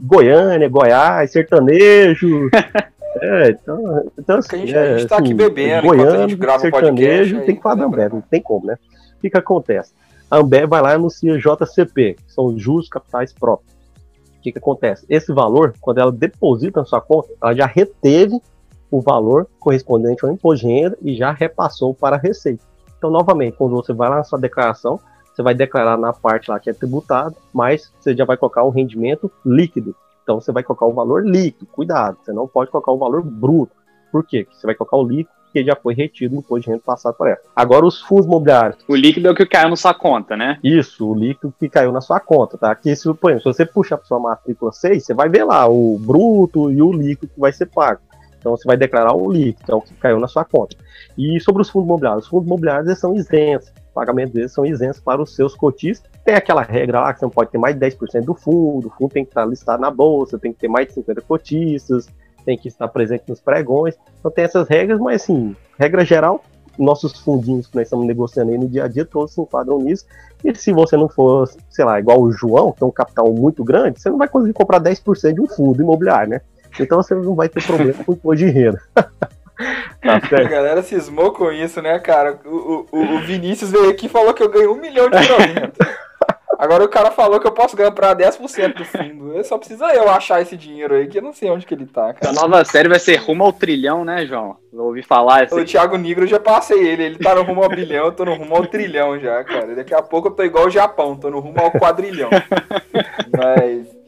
[0.00, 2.48] Goiânia, Goiás, sertanejo...
[3.20, 6.34] É, então, então assim, a gente, a gente tá aqui assim, bebendo, Goiânia, a gente
[6.34, 8.78] grava sertanejo, podcast, tem que falar da Ambev, não tem como, né?
[9.16, 9.92] O que que acontece?
[10.32, 13.70] A Ambev vai lá e anuncia JCP, que são juros capitais próprios.
[14.38, 15.04] O que, que acontece?
[15.06, 18.40] Esse valor, quando ela deposita na sua conta, ela já reteve
[18.90, 22.64] o valor correspondente ao imposto de renda e já repassou para a Receita.
[22.96, 24.98] Então, novamente, quando você vai lá na sua declaração,
[25.34, 28.70] você vai declarar na parte lá que é tributado, mas você já vai colocar o
[28.70, 29.94] rendimento líquido.
[30.22, 31.66] Então, você vai colocar o valor líquido.
[31.66, 33.76] Cuidado, você não pode colocar o valor bruto.
[34.10, 34.44] Por quê?
[34.44, 37.14] Porque você vai colocar o líquido porque já foi retido o imposto de renda passado
[37.14, 37.38] por ela.
[37.54, 38.78] Agora, os fundos imobiliários.
[38.88, 40.58] O líquido é o que caiu na sua conta, né?
[40.64, 42.70] Isso, o líquido que caiu na sua conta, tá?
[42.70, 45.68] Aqui, se, por exemplo, se você puxar para sua matrícula 6, você vai ver lá
[45.68, 48.00] o bruto e o líquido que vai ser pago.
[48.38, 50.74] Então, você vai declarar o líquido, que é o que caiu na sua conta.
[51.16, 53.68] E sobre os fundos imobiliários, os fundos imobiliários são isentos.
[53.90, 56.10] O pagamento deles são isentos para os seus cotistas.
[56.24, 58.90] Tem aquela regra lá que você não pode ter mais de 10% do fundo, o
[58.90, 62.08] fundo tem que estar listado na bolsa, tem que ter mais de 50 cotistas,
[62.44, 63.94] tem que estar presente nos pregões.
[64.18, 66.44] Então tem essas regras, mas assim, regra geral,
[66.78, 70.06] nossos fundinhos que nós estamos negociando aí no dia a dia, todos se enquadram nisso.
[70.44, 73.62] E se você não for, sei lá, igual o João, que tem um capital muito
[73.62, 76.40] grande, você não vai conseguir comprar 10% de um fundo imobiliário, né?
[76.80, 78.80] Então você não vai ter problema com imposto de renda.
[78.94, 82.40] tá a galera cismou com isso, né, cara?
[82.44, 85.78] O, o, o Vinícius veio aqui e falou que eu ganhei um milhão de provento.
[86.62, 89.32] Agora o cara falou que eu posso ganhar pra 10% do fundo.
[89.36, 91.86] Eu só precisa eu achar esse dinheiro aí, que eu não sei onde que ele
[91.86, 92.30] tá, cara.
[92.30, 94.56] A nova série vai ser rumo ao trilhão, né, João?
[94.72, 95.58] Eu ouvi falar assim.
[95.60, 97.02] O Thiago Negro eu já passei ele.
[97.02, 99.74] Ele tá no rumo ao bilhão, eu tô no rumo ao trilhão já, cara.
[99.74, 102.30] Daqui a pouco eu tô igual o Japão, tô no rumo ao quadrilhão.
[103.36, 104.01] Mas.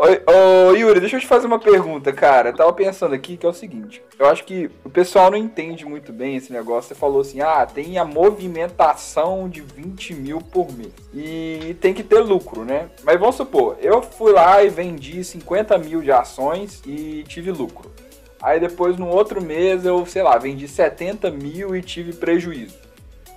[0.00, 2.50] Ô, Yuri, deixa eu te fazer uma pergunta, cara.
[2.50, 5.84] Eu tava pensando aqui que é o seguinte: eu acho que o pessoal não entende
[5.84, 6.88] muito bem esse negócio.
[6.88, 10.92] Você falou assim, ah, tem a movimentação de 20 mil por mês.
[11.12, 12.88] E tem que ter lucro, né?
[13.02, 17.90] Mas vamos supor, eu fui lá e vendi 50 mil de ações e tive lucro.
[18.40, 22.87] Aí depois, no outro mês, eu, sei lá, vendi 70 mil e tive prejuízo.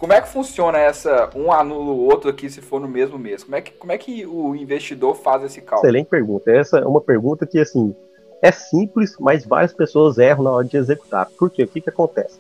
[0.02, 3.44] Como é que funciona essa, um anula o outro aqui se for no mesmo mês?
[3.44, 5.88] Como é que, como é que o investidor faz esse cálculo?
[5.88, 6.52] Excelente pergunta.
[6.52, 7.96] Essa é uma pergunta que, assim,
[8.42, 11.30] é simples, mas várias pessoas erram na hora de executar.
[11.38, 11.66] Por quê?
[11.66, 12.40] O que, que acontece?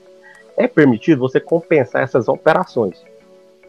[0.58, 3.06] É permitido você compensar essas operações,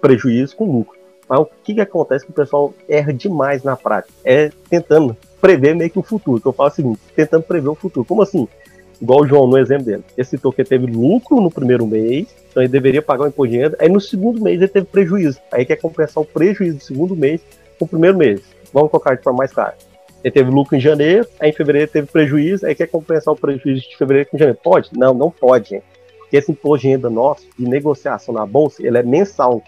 [0.00, 0.98] prejuízo com lucro.
[1.28, 4.14] Mas o que, que acontece que o pessoal erra demais na prática?
[4.24, 6.40] É tentando prever meio que o futuro.
[6.40, 8.06] Que eu falo o seguinte, tentando prever o futuro.
[8.06, 8.48] Como assim?
[9.02, 10.04] Igual o João no exemplo dele.
[10.16, 13.58] Ele citou que teve lucro no primeiro mês, então ele deveria pagar o imposto de
[13.58, 13.76] renda.
[13.80, 15.40] Aí no segundo mês ele teve prejuízo.
[15.50, 17.40] Aí quer compensar o prejuízo do segundo mês
[17.80, 18.40] com o primeiro mês.
[18.72, 19.74] Vamos colocar de forma mais clara.
[20.22, 23.80] Ele teve lucro em janeiro, aí em fevereiro teve prejuízo, aí quer compensar o prejuízo
[23.80, 24.60] de fevereiro com janeiro.
[24.62, 24.90] Pode?
[24.96, 25.84] Não, não pode, gente.
[26.20, 29.60] Porque esse imposto de renda nosso, de negociação na bolsa, ele é mensal.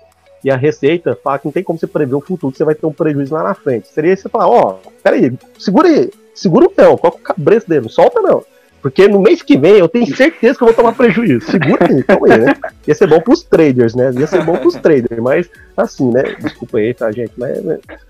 [0.44, 2.76] E a Receita fala que não tem como você prever o futuro, que você vai
[2.76, 3.88] ter um prejuízo lá na frente.
[3.88, 7.80] Seria você falar, ó, oh, peraí, segura aí, segura o pé, qual o cabreço dele,
[7.80, 8.44] não solta não.
[8.84, 11.50] Porque no mês que vem eu tenho certeza que eu vou tomar prejuízo.
[11.50, 12.54] Segura aí, calma aí, né?
[12.86, 14.10] Ia ser bom pros traders, né?
[14.12, 16.22] Ia ser bom pros traders, mas assim, né?
[16.38, 17.32] Desculpa aí, tá, gente?
[17.34, 17.64] Mas,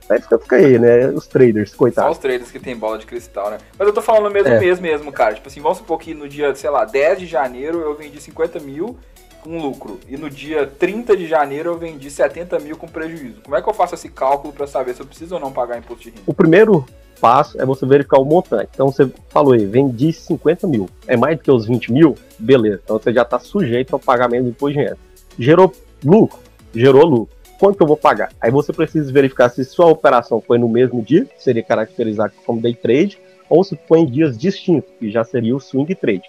[0.08, 1.06] mas fica, aí, né?
[1.10, 2.08] Os traders, coitados.
[2.08, 3.58] Só os traders que tem bola de cristal, né?
[3.78, 4.58] Mas eu tô falando mesmo é.
[4.58, 5.36] mês mesmo, cara.
[5.36, 8.58] Tipo assim, vamos supor que no dia, sei lá, 10 de janeiro eu vendi 50
[8.58, 8.98] mil
[9.44, 10.00] com lucro.
[10.08, 13.42] E no dia 30 de janeiro eu vendi 70 mil com prejuízo.
[13.44, 15.78] Como é que eu faço esse cálculo para saber se eu preciso ou não pagar
[15.78, 16.22] imposto de renda?
[16.26, 16.84] O primeiro
[17.24, 18.68] passo é você verificar o montante.
[18.74, 20.90] Então você falou aí, vendi 50 mil.
[21.06, 22.14] É mais do que os 20 mil?
[22.38, 22.82] Beleza.
[22.84, 24.98] Então você já está sujeito ao pagamento do imposto de renda.
[25.38, 25.72] Gerou
[26.04, 26.38] lucro?
[26.74, 27.34] Gerou lucro.
[27.58, 28.30] Quanto que eu vou pagar?
[28.38, 32.60] Aí você precisa verificar se sua operação foi no mesmo dia, que seria caracterizado como
[32.60, 36.28] day trade, ou se foi em dias distintos, que já seria o swing trade.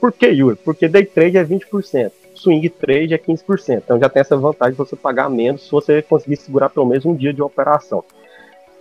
[0.00, 0.54] Por que, Yuri?
[0.64, 3.78] Porque day trade é 20%, swing trade é 15%.
[3.78, 7.04] Então já tem essa vantagem de você pagar menos se você conseguir segurar pelo menos
[7.04, 8.04] um dia de operação.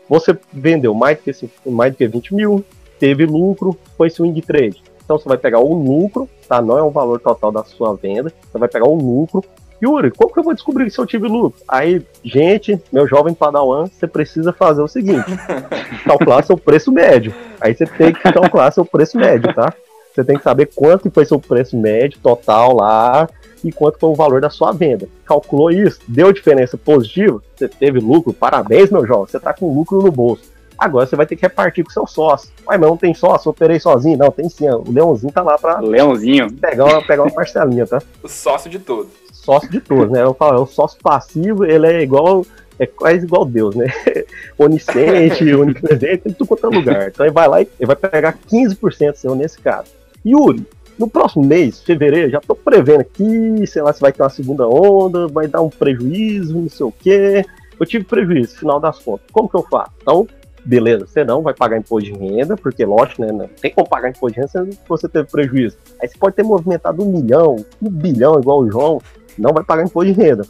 [0.09, 2.63] Você vendeu mais do que, mais do que 20 mil,
[2.99, 4.83] teve lucro, foi swing trade.
[5.03, 6.61] Então você vai pegar o lucro, tá?
[6.61, 9.43] Não é o valor total da sua venda, você vai pegar o lucro.
[9.83, 11.59] Yuri, como que eu vou descobrir se eu tive lucro?
[11.67, 15.25] Aí, gente, meu jovem padawan, você precisa fazer o seguinte:
[16.05, 17.33] calcular seu preço médio.
[17.59, 19.73] Aí você tem que calcular seu preço médio, tá?
[20.13, 23.27] Você tem que saber quanto foi seu preço médio total lá
[23.65, 25.07] e quanto foi o valor da sua venda.
[25.25, 30.01] Calculou isso, deu diferença positiva, você teve lucro, parabéns, meu jovem, você está com lucro
[30.01, 30.53] no bolso.
[30.77, 32.51] Agora você vai ter que repartir com seu sócio.
[32.67, 34.17] Mas não tem sócio, eu operei sozinho.
[34.17, 34.69] Não, tem sim.
[34.69, 36.51] O Leãozinho tá lá para Leãozinho.
[36.51, 38.01] Pegar uma, pegar uma parcelinha, tá?
[38.21, 39.11] o sócio de todos.
[39.31, 40.21] Sócio de todos, né?
[40.21, 42.45] Eu falo, é o sócio passivo, ele é igual
[42.77, 43.85] é quase igual Deus, né?
[44.57, 47.07] Onisciente, onipresente, em tudo quanto é lugar.
[47.07, 49.89] Então ele vai lá e ele vai pegar 15% seu nesse caso.
[50.25, 50.65] Yuri,
[50.97, 54.67] no próximo mês, fevereiro, já tô prevendo aqui, sei lá se vai ter uma segunda
[54.67, 57.45] onda, vai dar um prejuízo, não sei o quê.
[57.79, 59.27] Eu tive prejuízo, final das contas.
[59.31, 59.91] Como que eu faço?
[60.01, 60.25] Então,
[60.63, 63.31] beleza, você não vai pagar imposto de renda, porque lógico, né?
[63.31, 65.77] Não tem como pagar imposto de renda se você teve prejuízo.
[66.01, 69.01] Aí você pode ter movimentado um milhão, um bilhão, igual o João,
[69.37, 70.43] não vai pagar imposto de renda.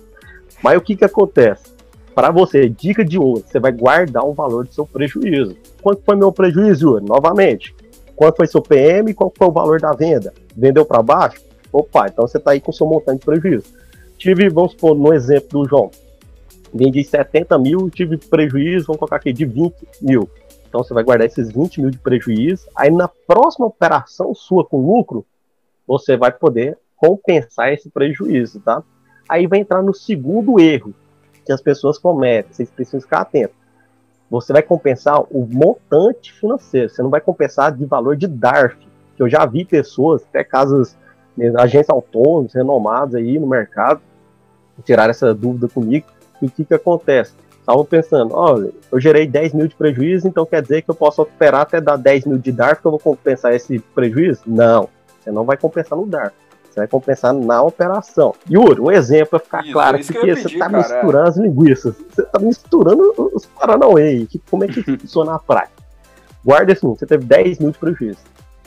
[0.64, 1.76] Mas o que que acontece?
[2.14, 5.58] Para você, dica de ouro, você vai guardar o valor do seu prejuízo.
[5.82, 7.02] Quanto foi meu prejuízo?
[7.02, 7.76] Novamente,
[8.16, 9.14] Quanto foi seu PM?
[9.14, 10.34] Qual foi o valor da venda?
[10.56, 11.44] Vendeu para baixo?
[11.72, 13.74] Opa, então você está aí com seu montante de prejuízo.
[14.18, 15.92] Tive, vamos supor, no exemplo do João,
[16.74, 20.30] vendi 70 mil, tive prejuízo, vamos colocar aqui, de 20 mil.
[20.68, 22.66] Então você vai guardar esses 20 mil de prejuízo.
[22.76, 25.26] Aí na próxima operação sua com lucro,
[25.86, 28.82] você vai poder compensar esse prejuízo, tá?
[29.28, 30.94] Aí vai entrar no segundo erro
[31.46, 33.65] que as pessoas cometem, vocês precisam ficar atentos
[34.42, 38.78] você vai compensar o montante financeiro, você não vai compensar de valor de DARF,
[39.16, 40.98] que eu já vi pessoas, até casas,
[41.38, 44.02] né, agências autônomas, renomadas aí no mercado,
[44.84, 46.08] tirar essa dúvida comigo.
[46.42, 47.34] E o que que acontece?
[47.66, 51.24] estavam pensando, olha, eu gerei 10 mil de prejuízo, então quer dizer que eu posso
[51.24, 54.42] operar até dar 10 mil de DARF que eu vou compensar esse prejuízo?
[54.46, 54.88] Não,
[55.20, 56.36] você não vai compensar no DARF.
[56.76, 58.36] Você vai compensar na operação.
[58.52, 61.30] Yuri, um exemplo para ficar Isso, claro, isso que porque você pedir, está cara, misturando
[61.30, 61.96] as linguiças.
[61.96, 64.26] Você está misturando os Paranauê.
[64.26, 65.82] Que, como é que funciona na prática?
[66.44, 68.20] Guarda esse número, você teve 10 mil de prejuízo.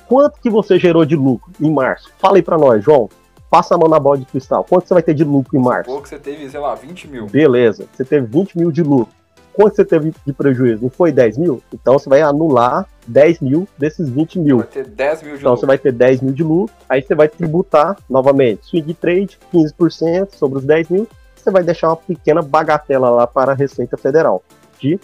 [0.08, 2.10] Quanto que você gerou de lucro em março?
[2.18, 3.10] Fala aí para nós, João.
[3.50, 4.64] Passa a mão na bola de cristal.
[4.64, 5.90] Quanto você vai ter de lucro em março?
[5.90, 7.26] Ou que você teve, sei lá, 20 mil.
[7.26, 9.12] Beleza, você teve 20 mil de lucro.
[9.58, 10.84] Quanto você teve de prejuízo?
[10.84, 11.60] Não foi 10 mil?
[11.74, 14.58] Então você vai anular 10 mil desses 20 mil.
[14.58, 15.60] Vai ter 10 mil de Então lucro.
[15.60, 20.36] você vai ter 10 mil de lucro, aí você vai tributar novamente swing trade, 15%
[20.36, 24.44] sobre os 10 mil, você vai deixar uma pequena bagatela lá para a Receita Federal
[24.78, 25.00] de R$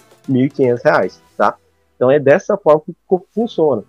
[0.48, 1.56] 1.500, tá?
[1.96, 2.94] Então é dessa forma que
[3.34, 3.82] funciona.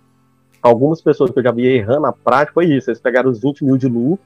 [0.60, 3.64] Algumas pessoas que eu já vi errando na prática foi isso, eles pegaram os 20
[3.64, 4.18] mil de lucro,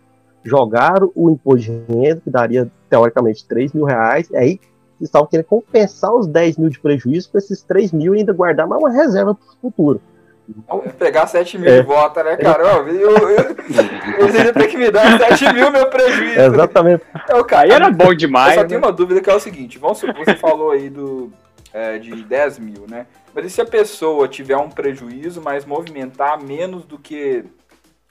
[0.43, 4.61] jogaram o imposto de renda, que daria teoricamente 3 mil reais, e aí
[5.01, 8.33] eles estavam querendo compensar os 10 mil de prejuízo com esses 3 mil e ainda
[8.33, 10.01] guardar mais uma reserva para o futuro.
[10.69, 11.81] Vamos pegar 7 mil É.
[11.81, 12.65] de volta, né, cara?
[12.77, 16.41] Ó, Eu, eu, tem que me dar 7 mil meu prejuízo.
[16.41, 17.03] É exatamente.
[17.29, 17.63] É o cara.
[17.65, 18.55] Aí era bom Eu demais.
[18.55, 18.67] só né?
[18.69, 21.33] tenho uma dúvida que é o seguinte: vamos supor, você falou aí do,
[21.73, 23.07] é, de 10 mil, né?
[23.33, 27.45] Mas e se a pessoa tiver um prejuízo, mas movimentar menos do que.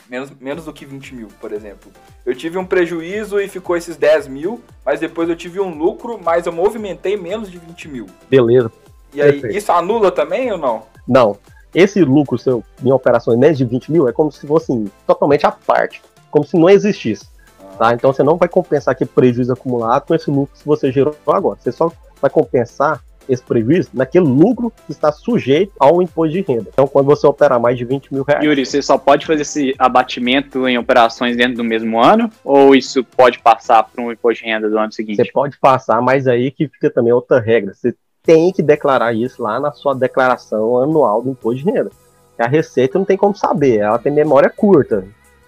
[0.10, 1.92] Menos, menos do que 20 mil, por exemplo.
[2.26, 6.20] Eu tive um prejuízo e ficou esses 10 mil, mas depois eu tive um lucro,
[6.24, 8.08] mas eu movimentei menos de 20 mil.
[8.28, 8.72] Beleza.
[9.14, 9.56] E aí, Perfeito.
[9.56, 10.84] isso anula também ou não?
[11.08, 11.38] Não.
[11.74, 15.46] Esse lucro seu em operações menos de 20 mil é como se fosse assim, totalmente
[15.46, 16.02] à parte.
[16.32, 17.28] Como se não existisse.
[17.78, 17.94] Tá?
[17.94, 21.60] Então você não vai compensar aquele prejuízo acumulado com esse lucro que você gerou agora.
[21.62, 26.70] Você só vai compensar esse prejuízo naquele lucro que está sujeito ao imposto de renda.
[26.74, 29.76] Então, quando você operar mais de 20 mil reais, Yuri, você só pode fazer esse
[29.78, 32.30] abatimento em operações dentro do mesmo ano?
[32.44, 35.18] Ou isso pode passar para um imposto de renda do ano seguinte?
[35.18, 37.74] você pode passar, mas aí que fica também outra regra.
[37.74, 41.92] Você tem que declarar isso lá na sua declaração anual do imposto de renda.
[42.38, 45.06] A Receita não tem como saber, ela tem memória curta.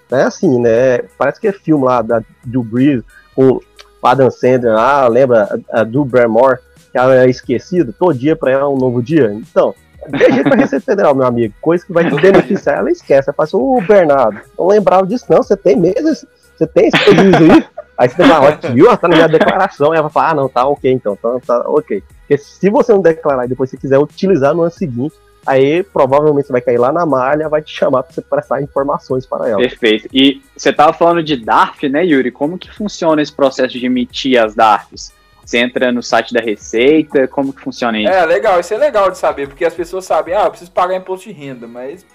[0.10, 1.00] Não é assim, né?
[1.18, 3.60] Parece que é filme lá da do Breeze com
[4.02, 6.60] o Adam Sandler lá, lembra a, a do Barrymore,
[6.94, 9.32] ela é esquecida, todo dia para ela é um novo dia.
[9.34, 9.74] Então,
[10.10, 13.30] de jeito pra Receita Federal, meu amigo, coisa que vai te beneficiar, ela esquece.
[13.30, 16.28] Ela fala assim, ô Bernardo, não lembrava disso não, você tem mesmo, esse-
[16.58, 17.66] você tem esse prejuízo aí?
[17.98, 19.94] Aí você aqui, ó, tá na minha declaração.
[19.94, 22.02] Ela vai falar, ah, não, tá ok, então, tá, tá ok.
[22.22, 25.14] Porque se você não declarar e depois você quiser utilizar no ano seguinte,
[25.46, 29.26] aí provavelmente você vai cair lá na malha, vai te chamar para você prestar informações
[29.26, 29.60] para ela.
[29.62, 30.08] Perfeito.
[30.12, 32.32] E você estava falando de DARF, né, Yuri?
[32.32, 35.12] Como que funciona esse processo de emitir as DARFs?
[35.52, 38.10] Você entra no site da Receita, como que funciona isso?
[38.10, 40.96] É, legal, isso é legal de saber, porque as pessoas sabem, ah, eu preciso pagar
[40.96, 42.06] imposto de renda, mas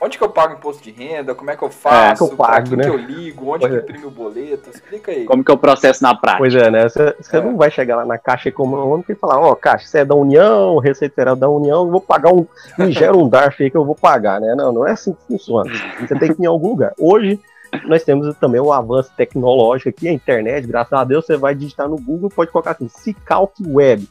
[0.00, 1.34] onde que eu pago imposto de renda?
[1.34, 2.24] Como é que eu faço?
[2.24, 2.84] É, que eu pago, né?
[2.84, 3.50] que eu ligo?
[3.50, 3.82] Onde Pois que é.
[3.82, 4.70] imprime o boleto?
[4.70, 5.26] Explica aí.
[5.26, 6.38] Como que é o processo na prática?
[6.38, 6.88] Pois é, né?
[6.88, 7.40] Você, você É.
[7.42, 10.78] não vai chegar lá na Caixa Econômica e falar, ó, Caixa, você é da União,
[10.78, 12.46] Receita Federal da União, eu vou pagar um.
[12.78, 14.54] Me gera um DARF aí que eu vou pagar, né?
[14.56, 15.70] Não, não é assim que funciona.
[16.00, 16.94] Você tem que ir em algum lugar.
[16.98, 17.38] Hoje,
[17.84, 21.88] nós temos também o avanço tecnológico aqui, a internet, graças a Deus, você vai digitar
[21.88, 24.08] no Google, pode colocar assim, Cicalc Web.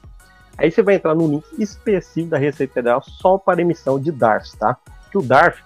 [0.57, 4.53] Aí você vai entrar no link específico da Receita Federal só para emissão de DARFs,
[4.53, 4.77] tá?
[5.11, 5.61] Que o DARF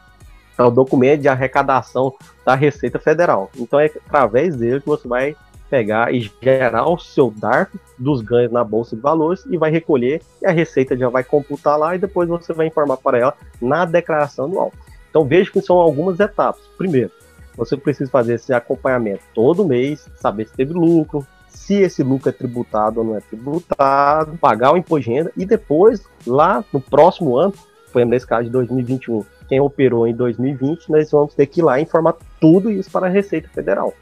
[0.58, 2.14] é o documento de arrecadação
[2.46, 3.50] da Receita Federal.
[3.58, 5.36] Então é através dele que você vai
[5.70, 10.22] pegar e gerar o seu DARF dos ganhos na Bolsa de Valores e vai recolher
[10.42, 13.84] e a Receita já vai computar lá e depois você vai informar para ela na
[13.84, 14.72] declaração anual.
[15.10, 16.62] Então veja que são algumas etapas.
[16.78, 17.12] Primeiro,
[17.56, 22.32] você precisa fazer esse acompanhamento todo mês, saber se teve lucro, se esse lucro é
[22.32, 27.38] tributado ou não é tributado, pagar o imposto de renda e depois, lá no próximo
[27.38, 27.54] ano,
[27.92, 31.64] por exemplo, nesse caso de 2021, quem operou em 2020, nós vamos ter que ir
[31.64, 33.94] lá informar tudo isso para a Receita Federal.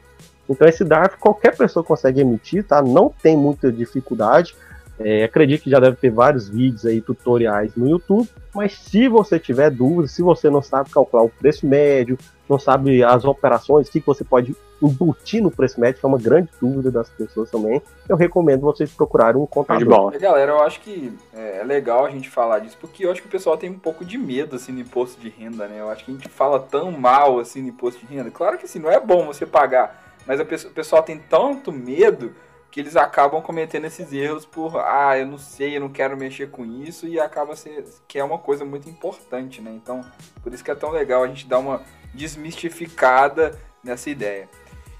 [0.48, 2.82] Então esse DARF qualquer pessoa consegue emitir, tá?
[2.82, 4.54] Não tem muita dificuldade.
[4.98, 9.38] É, acredito que já deve ter vários vídeos aí, tutoriais no YouTube, mas se você
[9.38, 12.16] tiver dúvidas, se você não sabe calcular o preço médio,
[12.48, 16.18] não sabe as operações, o que você pode embutir no preço médio, que é uma
[16.18, 19.88] grande dúvida das pessoas também, eu recomendo vocês procurarem um contador.
[19.88, 20.14] bola.
[20.14, 23.22] É, Galera, eu acho que é é legal a gente falar disso, porque eu acho
[23.22, 25.80] que o pessoal tem um pouco de medo, assim, no imposto de renda, né?
[25.80, 28.30] Eu acho que a gente fala tão mal, assim, no imposto de renda.
[28.30, 31.72] Claro que, assim, não é bom você pagar, mas a pessoa- o pessoal tem tanto
[31.72, 32.32] medo
[32.70, 36.50] que eles acabam cometendo esses erros por, ah, eu não sei, eu não quero mexer
[36.50, 39.70] com isso, e acaba ser, que é uma coisa muito importante, né?
[39.74, 40.00] Então,
[40.42, 41.80] por isso que é tão legal a gente dar uma
[42.14, 44.48] desmistificada nessa ideia.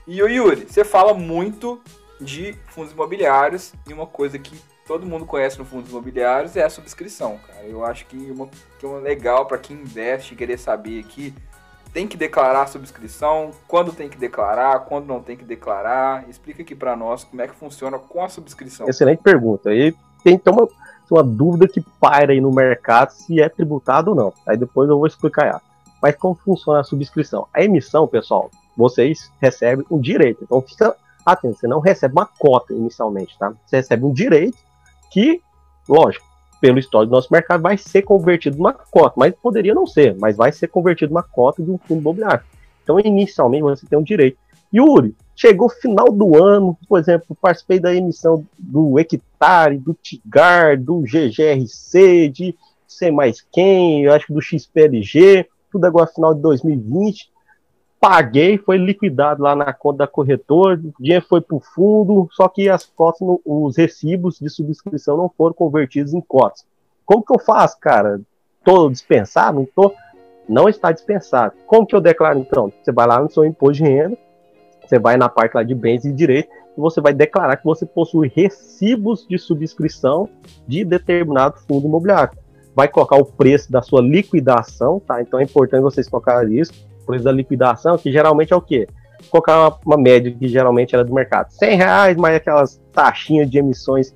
[0.07, 1.81] E o Yuri, você fala muito
[2.21, 6.71] de fundos imobiliários e uma coisa que todo mundo conhece no fundos imobiliários é a
[6.71, 7.67] subscrição, cara.
[7.67, 8.49] Eu acho que uma
[8.79, 11.33] que é uma legal para quem investe querer saber aqui,
[11.93, 16.29] tem que declarar a subscrição, quando tem que declarar, quando não tem que declarar.
[16.29, 18.89] Explica aqui para nós como é que funciona com a subscrição.
[18.89, 19.73] Excelente pergunta.
[19.73, 20.69] E tem, tem uma,
[21.11, 24.35] uma dúvida que paira aí no mercado se é tributado ou não.
[24.47, 25.63] Aí depois eu vou explicar.
[26.05, 27.49] Mas como funciona a subscrição?
[27.51, 30.45] A emissão, pessoal, vocês recebem um direito.
[30.45, 30.95] Então fica
[31.25, 33.55] atento, você não recebe uma cota inicialmente, tá?
[33.65, 34.59] Você recebe um direito
[35.11, 35.41] que,
[35.89, 36.27] lógico,
[36.61, 40.37] pelo histórico do nosso mercado, vai ser convertido numa cota, mas poderia não ser, mas
[40.37, 42.45] vai ser convertido numa cota de um fundo imobiliário.
[42.83, 44.37] Então, inicialmente, você tem um direito.
[44.75, 51.01] Yuri, chegou final do ano, por exemplo, participei da emissão do Hectare, do Tigar, do
[51.01, 52.55] GGRC, de
[52.87, 57.33] sei mais quem, eu acho que do XPLG, tudo agora final de 2020.
[58.01, 62.49] Paguei, foi liquidado lá na conta da corretora, o dinheiro foi para o fundo, só
[62.49, 66.65] que as cotas, os recibos de subscrição não foram convertidos em cotas.
[67.05, 68.21] Como que eu faço, cara?
[68.63, 69.59] Tô dispensado?
[69.59, 69.93] Não tô?
[70.49, 71.55] Não está dispensado.
[71.67, 72.71] Como que eu declaro então?
[72.83, 74.17] Você vai lá no seu imposto de renda,
[74.87, 77.87] você vai na parte lá de bens e direitos e você vai declarar que você
[77.87, 80.29] possui recibos de subscrição
[80.69, 82.44] de determinado fundo imobiliário.
[82.75, 85.21] Vai colocar o preço da sua liquidação, tá?
[85.21, 86.73] Então é importante vocês colocarem isso.
[87.03, 88.89] O preço da liquidação, que geralmente é o quê?
[89.31, 91.51] Colocar uma, uma média que geralmente era do mercado.
[91.51, 94.15] 100 reais, mais aquelas taxinhas de emissões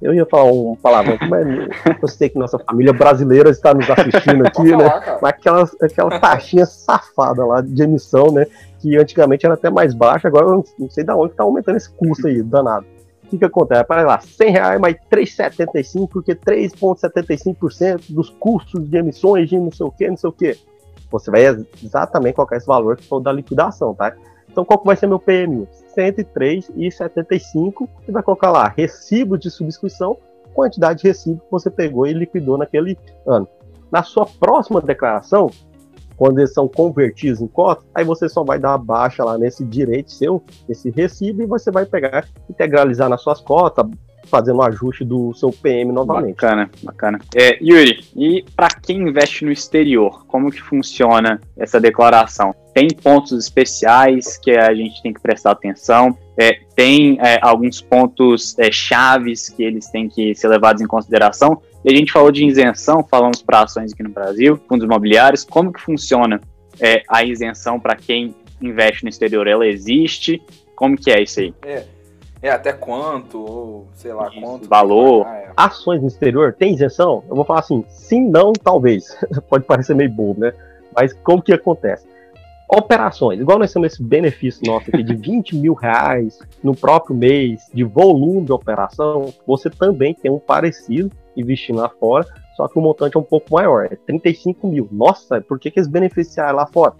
[0.00, 1.46] eu ia falar um palavrão, mas
[2.00, 4.88] eu sei que nossa família brasileira está nos assistindo aqui, né?
[4.88, 8.46] Falar, mas aquelas, aquela taxinha safada lá de emissão, né?
[8.78, 11.90] Que antigamente era até mais baixa, agora eu não sei de onde está aumentando esse
[11.90, 12.86] custo aí, danado.
[13.28, 13.84] O que, que acontece?
[13.84, 19.84] Para lá, 100 reais mais 3,75, porque 3,75% dos custos de emissões de não sei
[19.84, 20.58] o que, não sei o que.
[21.10, 21.42] Você vai
[21.82, 24.16] exatamente colocar esse valor que for da liquidação, tá?
[24.50, 25.68] Então, qual que vai ser meu PMU?
[25.94, 30.16] 103,75 e vai colocar lá recibo de subscrição,
[30.54, 33.46] quantidade de recibo que você pegou e liquidou naquele ano.
[33.92, 35.50] Na sua próxima declaração,
[36.18, 39.64] quando eles são convertidos em cotas, aí você só vai dar a baixa lá nesse
[39.64, 43.86] direito seu, esse recibo, e você vai pegar, integralizar nas suas cotas,
[44.24, 46.34] fazendo o um ajuste do seu PM novamente.
[46.34, 47.20] Bacana, bacana.
[47.34, 52.54] É, Yuri, e para quem investe no exterior, como que funciona essa declaração?
[52.74, 56.16] Tem pontos especiais que a gente tem que prestar atenção?
[56.38, 61.60] É, tem é, alguns pontos é, chaves que eles têm que ser levados em consideração?
[61.88, 65.42] E a gente falou de isenção, falamos para ações aqui no Brasil, fundos imobiliários.
[65.42, 66.38] Como que funciona
[66.78, 69.46] é, a isenção para quem investe no exterior?
[69.46, 70.42] Ela existe?
[70.76, 71.54] Como que é isso aí?
[71.64, 71.84] É.
[72.42, 74.68] É até quanto, ou sei lá Isso, quanto.
[74.68, 75.26] Valor.
[75.26, 75.50] Ah, é.
[75.56, 77.24] Ações no exterior tem isenção?
[77.26, 79.16] Eu vou falar assim, sim, não, talvez.
[79.48, 80.52] Pode parecer meio bobo, né?
[80.94, 82.06] Mas como que acontece?
[82.68, 87.62] Operações, igual nós temos esse benefício nosso aqui de 20 mil reais no próprio mês
[87.72, 92.82] de volume de operação, você também tem um parecido investindo lá fora, só que o
[92.82, 94.88] montante é um pouco maior, é 35 mil.
[94.92, 96.94] Nossa, por que, que eles beneficiaram lá fora?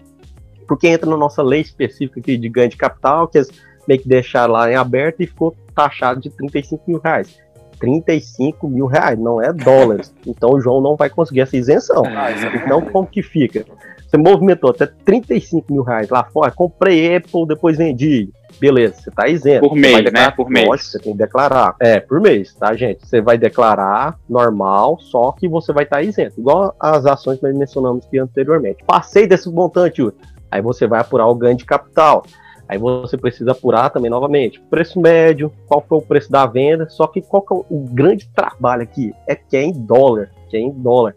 [0.67, 3.49] Porque entra na nossa lei específica aqui de ganho de capital, que eles
[3.87, 7.37] meio que deixaram lá em aberto e ficou taxado de 35 mil reais.
[7.79, 10.13] 35 mil reais, não é dólares.
[10.25, 12.03] Então o João não vai conseguir essa isenção.
[12.05, 13.65] Ah, então como que fica?
[14.09, 18.31] Você movimentou até 35 mil reais lá fora, comprei Apple, depois vendi.
[18.59, 19.69] Beleza, você tá isento.
[19.69, 20.31] Por mês, né?
[20.31, 20.67] Por mês.
[20.67, 21.75] Lógico, você tem que declarar.
[21.79, 23.07] É, por mês, tá, gente?
[23.07, 26.39] Você vai declarar normal, só que você vai estar tá isento.
[26.39, 28.83] Igual as ações que nós mencionamos aqui anteriormente.
[28.83, 30.01] Passei desse montante,
[30.49, 32.23] aí você vai apurar o ganho de capital.
[32.67, 37.05] Aí você precisa apurar também novamente preço médio, qual foi o preço da venda, só
[37.05, 39.13] que qual que é o grande trabalho aqui?
[39.27, 41.15] É que é em dólar, que é em dólar.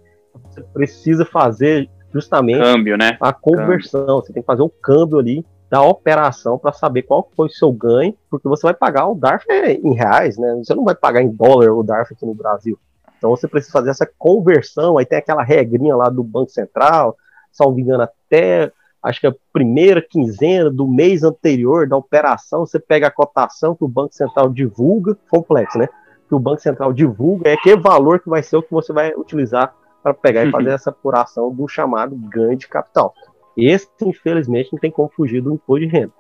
[0.51, 3.17] Você precisa fazer justamente câmbio, né?
[3.21, 4.23] a conversão, câmbio.
[4.23, 7.73] você tem que fazer o câmbio ali da operação para saber qual foi o seu
[7.73, 10.55] ganho, porque você vai pagar o DARF em reais, né?
[10.63, 12.79] Você não vai pagar em dólar o DARF aqui no Brasil.
[13.17, 17.17] Então você precisa fazer essa conversão, aí tem aquela regrinha lá do Banco Central,
[17.51, 18.71] salvo engano, até
[19.03, 23.85] acho que a primeira quinzena do mês anterior da operação, você pega a cotação que
[23.85, 25.89] o Banco Central divulga, complexo, né?
[26.29, 29.13] Que o Banco Central divulga, é que valor que vai ser o que você vai
[29.15, 30.49] utilizar para pegar uhum.
[30.49, 33.15] e fazer essa apuração do chamado ganho de capital.
[33.57, 36.13] Esse, infelizmente, não tem como fugir do imposto de renda.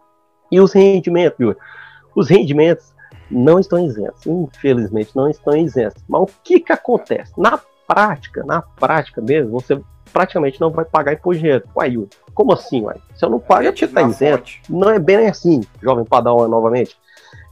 [0.50, 1.56] E os rendimentos, viu?
[2.14, 2.94] Os rendimentos
[3.30, 6.04] não estão isentos, infelizmente não estão isentos.
[6.06, 7.32] Mas o que que acontece?
[7.38, 9.80] Na prática, na prática mesmo, você
[10.12, 11.64] praticamente não vai pagar imposto de renda.
[11.74, 12.96] Uai, Yuri, como assim, uai?
[13.14, 14.52] Se eu não pago, eu tá isento.
[14.68, 16.96] Não é bem assim, jovem Padawan novamente.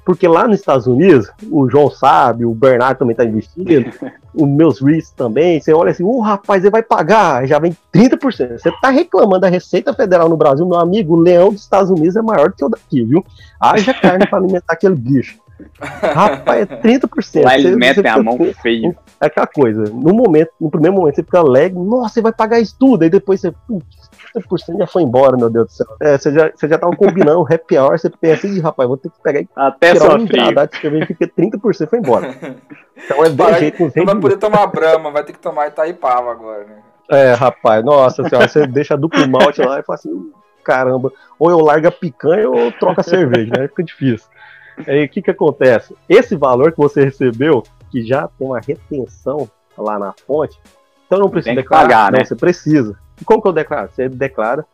[0.05, 3.93] Porque lá nos Estados Unidos, o João sabe, o Bernardo também está investindo,
[4.35, 7.77] os meus REITs também, você olha assim, o uh, rapaz, ele vai pagar, já vem
[7.93, 8.59] 30%.
[8.59, 12.17] Você está reclamando da Receita Federal no Brasil, meu amigo, o leão dos Estados Unidos
[12.17, 13.25] é maior do que o daqui, viu?
[13.61, 15.39] Haja carne para alimentar aquele bicho.
[15.81, 17.45] Rapaz, é 30%.
[17.45, 18.97] Lá eles metem a mão feio.
[19.21, 22.59] É aquela coisa, no momento, no primeiro momento você fica alegre, nossa, você vai pagar
[22.59, 25.87] isso tudo, aí depois você, putz, 30% já foi embora, meu Deus do céu.
[26.01, 28.97] É, você já, você já tava combinando o happy hour, você pensa, ih, rapaz, vou
[28.97, 30.43] ter que pegar e Até tirar só um frio.
[30.43, 32.35] entrada, escrever que 30% foi embora.
[33.03, 36.65] Então é bem jeito, não vai poder tomar Brahma, vai ter que tomar Itaipava agora,
[36.65, 36.77] né?
[37.11, 40.33] É, rapaz, nossa senhora, você deixa duplo malte lá e fala assim, "Ih,
[40.63, 43.69] caramba, ou eu largo a picanha ou eu troco a cerveja, né?
[43.69, 44.29] Fica difícil.
[44.87, 45.95] Aí o que que acontece?
[46.09, 50.59] Esse valor que você recebeu, que já tem uma retenção lá na fonte,
[51.07, 52.25] então não precisa declarar, pagar, não, né?
[52.25, 52.97] você precisa.
[53.21, 53.91] E como que eu declaro?
[53.93, 54.65] Você declara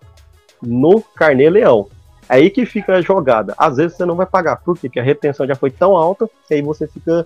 [0.62, 1.88] no carnê leão.
[2.28, 3.54] Aí que fica a jogada.
[3.56, 4.56] Às vezes você não vai pagar.
[4.56, 4.88] Por quê?
[4.88, 7.24] Porque a retenção já foi tão alta que aí você fica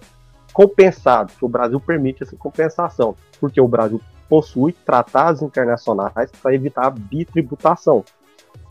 [0.52, 1.32] compensado.
[1.38, 3.16] Que o Brasil permite essa compensação.
[3.40, 8.04] Porque o Brasil possui tratados internacionais para evitar a bitributação.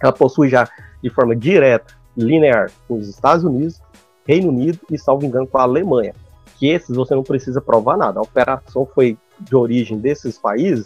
[0.01, 0.69] Ela possui já
[1.03, 3.81] de forma direta, linear, com os Estados Unidos,
[4.27, 6.13] Reino Unido e, salvo engano, com a Alemanha.
[6.57, 8.19] Que esses você não precisa provar nada.
[8.19, 10.85] A operação foi de origem desses países,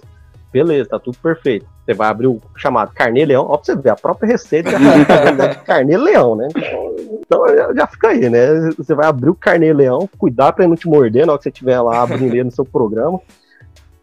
[0.51, 1.65] beleza, tá tudo perfeito.
[1.83, 5.55] Você vai abrir o chamado carnê leão, ó, pra você ver, a própria receita já
[5.65, 6.47] carnê leão, né?
[6.55, 8.69] Então, então já- já fica aí, né?
[8.77, 11.43] Você vai abrir o carnê leão, cuidar pra ele não te morder na hora que
[11.43, 13.19] você estiver lá abrindo ele no seu programa.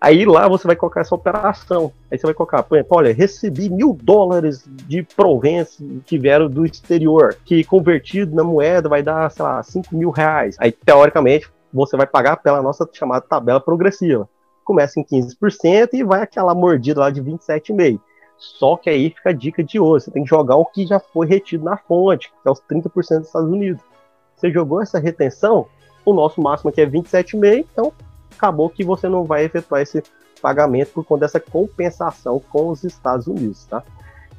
[0.01, 1.93] Aí lá você vai colocar essa operação.
[2.11, 6.65] Aí você vai colocar, por exemplo, olha, recebi mil dólares de provence que vieram do
[6.65, 10.57] exterior, que convertido na moeda vai dar, sei lá, 5 mil reais.
[10.59, 14.27] Aí, teoricamente, você vai pagar pela nossa chamada tabela progressiva.
[14.65, 18.01] Começa em 15% e vai aquela mordida lá de 27,5%.
[18.39, 20.07] Só que aí fica a dica de hoje.
[20.07, 23.19] Você tem que jogar o que já foi retido na fonte, que é os 30%
[23.19, 23.83] dos Estados Unidos.
[24.35, 25.67] Você jogou essa retenção,
[26.07, 27.93] o nosso máximo aqui é 27,5%, então
[28.41, 30.03] acabou que você não vai efetuar esse
[30.41, 33.83] pagamento por conta dessa compensação com os Estados Unidos, tá?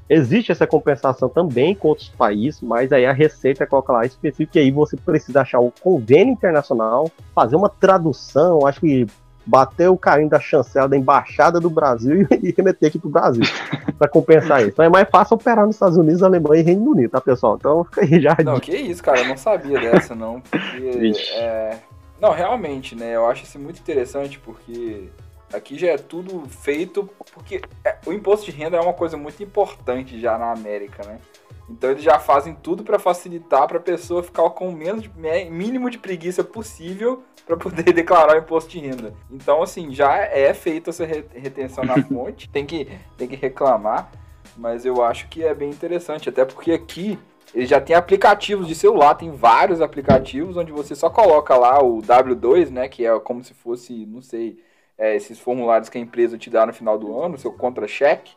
[0.09, 4.59] Existe essa compensação também com outros países, mas aí a receita coloca lá específico, e
[4.59, 9.07] aí você precisa achar o convênio internacional, fazer uma tradução, acho que
[9.45, 13.43] bater o carinho da chancela da embaixada do Brasil e remeter aqui pro Brasil
[13.97, 14.71] para compensar isso.
[14.71, 17.55] Então é mais fácil operar nos Estados Unidos, Alemanha e Reino Unido, tá, pessoal?
[17.57, 18.35] Então fica aí já.
[18.43, 20.41] Não, que isso, cara, eu não sabia dessa, não.
[20.41, 21.77] Porque, é...
[22.21, 23.15] Não, realmente, né?
[23.15, 25.09] Eu acho isso muito interessante porque
[25.51, 27.09] aqui já é tudo feito.
[27.33, 31.19] Porque é, o imposto de renda é uma coisa muito importante já na América, né?
[31.67, 35.09] Então eles já fazem tudo para facilitar para a pessoa ficar com o menos
[35.49, 39.13] mínimo de preguiça possível para poder declarar o imposto de renda.
[39.31, 44.11] Então, assim, já é feita essa re- retenção na fonte, tem que, tem que reclamar,
[44.57, 47.17] mas eu acho que é bem interessante, até porque aqui
[47.53, 52.01] ele já tem aplicativos de celular, tem vários aplicativos onde você só coloca lá o
[52.01, 54.57] W2, né, que é como se fosse, não sei,
[54.97, 58.35] é, esses formulários que a empresa te dá no final do ano, seu contra-cheque,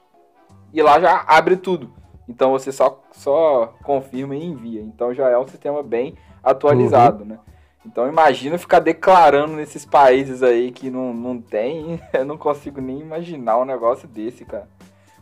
[0.73, 1.93] e lá já abre tudo.
[2.29, 4.81] Então você só, só confirma e envia.
[4.81, 7.39] Então já é um sistema bem atualizado, né?
[7.87, 12.99] Então imagina ficar declarando nesses países aí que não, não tem, eu não consigo nem
[12.99, 14.69] imaginar um negócio desse, cara.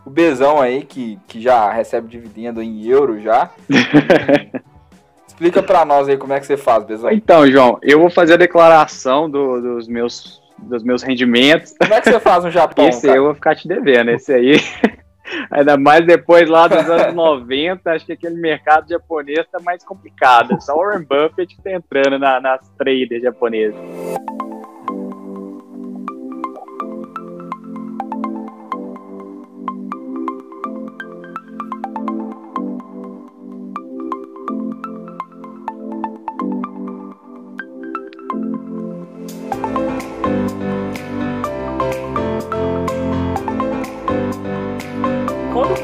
[0.05, 3.51] O Bezão aí, que, que já recebe dividendo em euro já.
[5.27, 7.11] Explica pra nós aí como é que você faz, Bezão.
[7.11, 11.75] Então, João, eu vou fazer a declaração do- dos, meus, dos meus rendimentos.
[11.81, 13.19] Como é que você faz no Japão, Esse cara?
[13.19, 14.57] eu vou ficar te devendo, esse aí.
[15.51, 20.61] Ainda mais depois lá dos anos 90, acho que aquele mercado japonês tá mais complicado.
[20.61, 23.79] Só o Warren Buffett que tá entrando na- nas traders japonesas.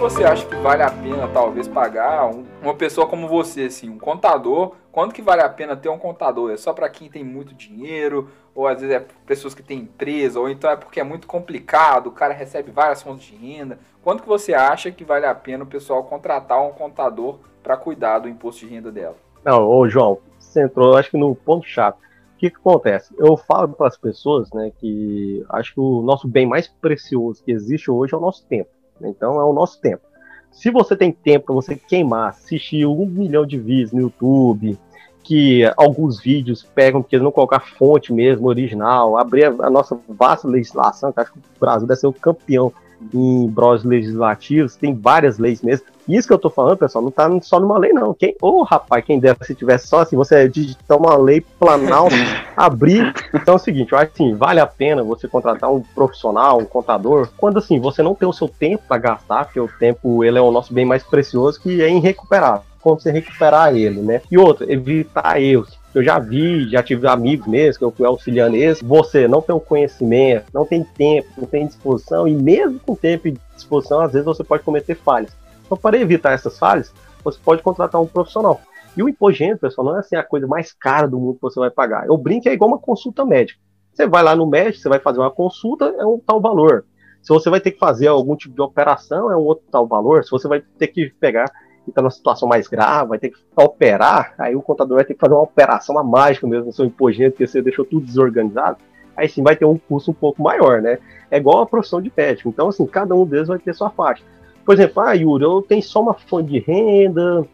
[0.09, 3.99] Você acha que vale a pena, talvez, pagar um- uma pessoa como você, assim, um
[3.99, 4.73] contador?
[4.91, 6.51] Quanto que vale a pena ter um contador?
[6.51, 8.31] É só pra quem tem muito dinheiro?
[8.55, 10.41] Ou às vezes é pessoas que têm empresa?
[10.41, 13.79] Ou então é porque é muito complicado, o cara recebe várias fontes de renda?
[14.03, 18.21] Quanto que você acha que vale a pena o pessoal contratar um contador pra cuidar
[18.21, 19.17] do imposto de renda dela?
[19.45, 21.99] Não, ô João, você entrou, acho que no ponto chato.
[22.35, 23.15] O que, que acontece?
[23.19, 27.53] Eu falo para as pessoas, né, que acho que o nosso bem mais precioso que
[27.53, 28.71] existe hoje é o nosso tempo.
[29.03, 30.03] Então é o nosso tempo.
[30.51, 34.79] Se você tem tempo para você queimar, assistir um milhão de vídeos no YouTube,
[35.23, 39.99] que alguns vídeos pegam porque eles não colocar fonte mesmo, original, abrir a, a nossa
[40.09, 42.73] vasta legislação, que acho que o Brasil deve ser o campeão
[43.13, 45.87] em brós legislativos, tem várias leis mesmo.
[46.09, 48.15] Isso que eu tô falando, pessoal, não tá só numa lei, não.
[48.15, 52.09] Quem, ô rapaz, quem dera se tivesse só assim, você digitar uma lei planal,
[52.57, 53.13] abrir.
[53.35, 56.65] Então é o seguinte, eu acho assim, vale a pena você contratar um profissional, um
[56.65, 60.39] contador, quando assim, você não tem o seu tempo para gastar, porque o tempo ele
[60.39, 62.63] é o nosso bem mais precioso, que é irrecuperável.
[62.81, 64.23] Como você recuperar ele, né?
[64.31, 65.78] E outra, evitar erros.
[65.95, 68.85] Eu já vi, já tive amigos mesmo, que eu fui auxiliando esse.
[68.85, 73.29] Você não tem o conhecimento, não tem tempo, não tem disposição, e mesmo com tempo
[73.29, 75.37] e disposição, às vezes você pode cometer falhas.
[75.65, 76.93] Então, para evitar essas falhas,
[77.25, 78.61] você pode contratar um profissional.
[78.97, 81.61] E o renda, pessoal, não é assim a coisa mais cara do mundo que você
[81.61, 82.07] vai pagar.
[82.07, 83.61] Eu brinco é igual uma consulta médica.
[83.93, 86.85] Você vai lá no médico, você vai fazer uma consulta, é um tal valor.
[87.23, 90.25] Se você vai ter que fazer algum tipo de operação, é um outro tal valor.
[90.25, 91.51] Se você vai ter que pegar
[91.89, 95.15] e está numa situação mais grave, vai ter que operar, aí o contador vai ter
[95.15, 98.79] que fazer uma operação, uma mágica mesmo no seu imposto porque você deixou tudo desorganizado.
[99.17, 100.99] Aí sim vai ter um custo um pouco maior, né?
[101.29, 102.49] É igual a profissão de médico.
[102.51, 104.23] Então, assim, cada um deles vai ter sua faixa.
[104.65, 107.45] Por exemplo, ah, Yuri, eu tenho só uma fonte de renda,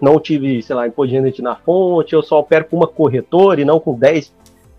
[0.00, 3.60] não tive, sei lá, imposto de renda na fonte, eu só opero com uma corretora
[3.60, 4.32] e não com 10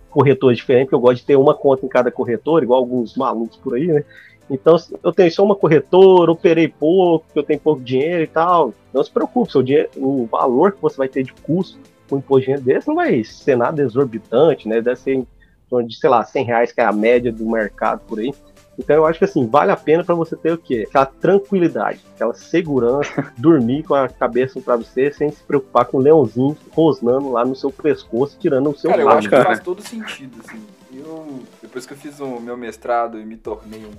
[0.09, 3.57] corretores diferentes, porque eu gosto de ter uma conta em cada corretor, igual alguns malucos
[3.57, 4.03] por aí, né?
[4.51, 8.73] Então, eu tenho só uma corretora, operei pouco, eu tenho pouco dinheiro e tal.
[8.93, 11.79] Não se preocupe, seu dinheiro, o valor que você vai ter de custo
[12.09, 14.81] com imposto de renda desse não vai ser nada exorbitante, né?
[14.81, 15.27] Deve ser em
[15.69, 18.33] torno de, sei lá, 100 reais, que é a média do mercado por aí.
[18.81, 20.85] Então eu acho que assim, vale a pena para você ter o quê?
[20.89, 26.01] Aquela tranquilidade, aquela segurança, dormir com a cabeça no travesseiro sem se preocupar com o
[26.01, 29.81] leãozinho rosnando lá no seu pescoço, tirando o seu Cara, eu acho que faz todo
[29.81, 30.65] sentido, assim.
[30.91, 33.91] Eu, depois que eu fiz o meu mestrado e me tornei um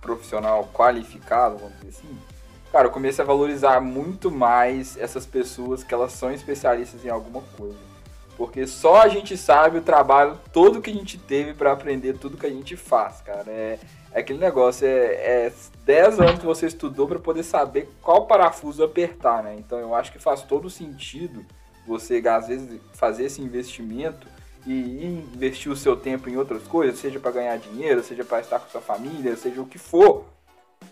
[0.00, 2.18] profissional qualificado, vamos dizer assim,
[2.72, 7.42] cara, eu comecei a valorizar muito mais essas pessoas que elas são especialistas em alguma
[7.58, 7.90] coisa.
[8.38, 12.38] Porque só a gente sabe o trabalho todo que a gente teve para aprender tudo
[12.38, 13.44] que a gente faz, cara.
[13.50, 13.78] É,
[14.12, 15.52] é aquele negócio, é, é
[15.84, 19.56] 10 anos que você estudou para poder saber qual parafuso apertar, né?
[19.58, 21.44] Então eu acho que faz todo sentido
[21.86, 24.26] você, às vezes, fazer esse investimento
[24.66, 28.58] e investir o seu tempo em outras coisas, seja para ganhar dinheiro, seja para estar
[28.60, 30.24] com sua família, seja o que for.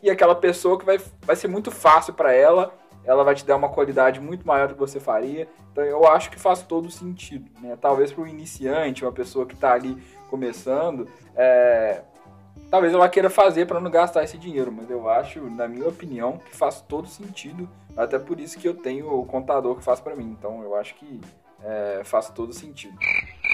[0.02, 2.72] E aquela pessoa que vai, vai ser muito fácil para ela,
[3.04, 5.48] ela vai te dar uma qualidade muito maior do que você faria.
[5.72, 7.76] Então eu acho que faz todo sentido, né?
[7.80, 9.96] Talvez para o iniciante, uma pessoa que está ali
[10.28, 12.02] começando, é,
[12.70, 16.38] talvez ela queira fazer para não gastar esse dinheiro, mas eu acho, na minha opinião,
[16.38, 17.68] que faz todo sentido.
[17.96, 20.36] Até por isso que eu tenho o contador que faz para mim.
[20.38, 21.20] Então eu acho que
[21.64, 22.96] é, faz todo sentido.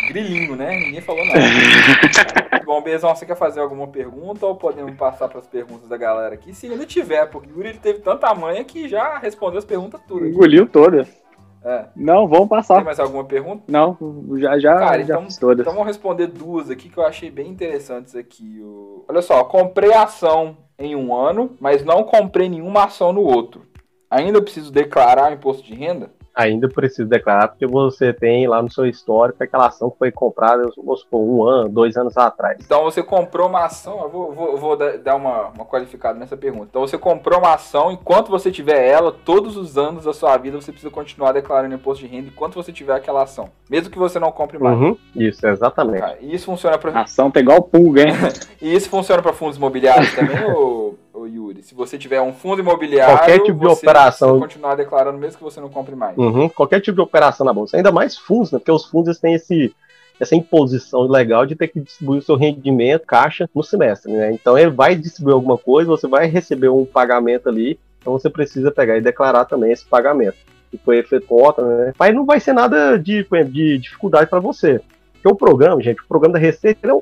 [0.08, 0.76] Grilinho, né?
[0.76, 1.40] Ninguém falou nada.
[2.64, 6.34] Bom, Bezão, você quer fazer alguma pergunta ou podemos passar para as perguntas da galera
[6.34, 6.54] aqui?
[6.54, 10.28] Se ainda tiver, porque o Yuri teve tanta manha que já respondeu as perguntas todas.
[10.28, 11.23] Engoliu todas.
[11.64, 11.86] É.
[11.96, 12.76] Não, vamos passar.
[12.76, 13.64] Tem mais alguma pergunta?
[13.66, 13.96] Não,
[14.36, 15.60] já, já, Cara, já então, todas.
[15.60, 18.62] Então vamos responder duas aqui que eu achei bem interessantes aqui.
[19.08, 23.62] Olha só, comprei ação em um ano, mas não comprei nenhuma ação no outro.
[24.10, 26.10] Ainda preciso declarar o imposto de renda?
[26.34, 30.68] Ainda precisa declarar, porque você tem lá no seu histórico aquela ação que foi comprada,
[30.76, 32.58] vamos supor, um ano, dois anos atrás.
[32.60, 36.66] Então você comprou uma ação, eu vou, vou, vou dar uma, uma qualificada nessa pergunta.
[36.70, 40.60] Então você comprou uma ação, enquanto você tiver ela, todos os anos da sua vida
[40.60, 43.48] você precisa continuar declarando imposto de renda enquanto você tiver aquela ação.
[43.70, 44.78] Mesmo que você não compre mais.
[44.78, 46.02] Uhum, isso, exatamente.
[46.02, 47.00] Ah, e isso funciona para.
[47.00, 48.14] Ação tá igual pulga, hein?
[48.60, 50.83] e isso funciona para fundos imobiliários também, ou ô
[51.26, 51.62] Yuri.
[51.62, 55.60] Se você tiver um fundo imobiliário, qualquer tipo de operação, continuar declarando mesmo que você
[55.60, 56.16] não compre mais.
[56.16, 58.58] Uhum, qualquer tipo de operação na bolsa, ainda mais fundos, né?
[58.58, 59.74] Porque os fundos têm esse
[60.20, 64.32] essa imposição legal de ter que distribuir o seu rendimento, caixa, no semestre, né?
[64.32, 68.70] Então ele vai distribuir alguma coisa, você vai receber um pagamento ali, então você precisa
[68.70, 70.36] pegar e declarar também esse pagamento
[70.70, 71.92] que foi efetuado, né?
[71.98, 74.80] Mas não vai ser nada de, de dificuldade para você.
[75.24, 77.00] Porque o programa, gente, o programa da Receita é um,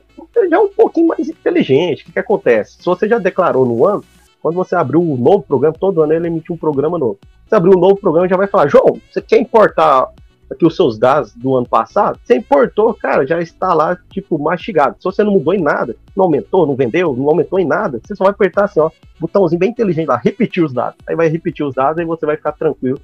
[0.48, 2.02] já é um pouquinho mais inteligente.
[2.02, 2.76] O que, que acontece?
[2.78, 4.04] Se você já declarou no ano,
[4.40, 7.18] quando você abrir um novo programa, todo ano ele emite um programa novo.
[7.44, 10.08] Você abrir um novo programa, já vai falar, João, você quer importar
[10.48, 12.20] aqui os seus dados do ano passado?
[12.22, 14.94] Você importou, cara, já está lá, tipo, mastigado.
[15.00, 18.14] Se você não mudou em nada, não aumentou, não vendeu, não aumentou em nada, você
[18.14, 20.96] só vai apertar assim, ó, botãozinho bem inteligente lá, repetir os dados.
[21.08, 23.00] Aí vai repetir os dados e você vai ficar tranquilo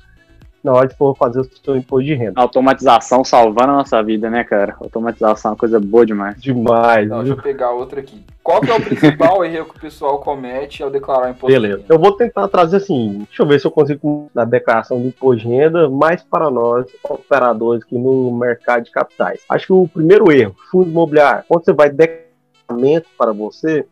[0.63, 2.41] na hora de for fazer o seu imposto de renda.
[2.41, 4.77] Automatização salvando a nossa vida, né, cara?
[4.81, 6.41] Automatização é uma coisa boa demais.
[6.41, 7.09] Demais.
[7.09, 8.23] Não, deixa eu pegar outra aqui.
[8.43, 11.77] Qual que é o principal erro que o pessoal comete ao declarar imposto Beleza.
[11.77, 11.95] de renda?
[11.95, 15.43] Eu vou tentar trazer assim, deixa eu ver se eu consigo na declaração de imposto
[15.43, 19.41] de renda, mais para nós, operadores aqui no mercado de capitais.
[19.49, 23.87] Acho que o primeiro erro, fundo imobiliário, quando você vai declaramento para você,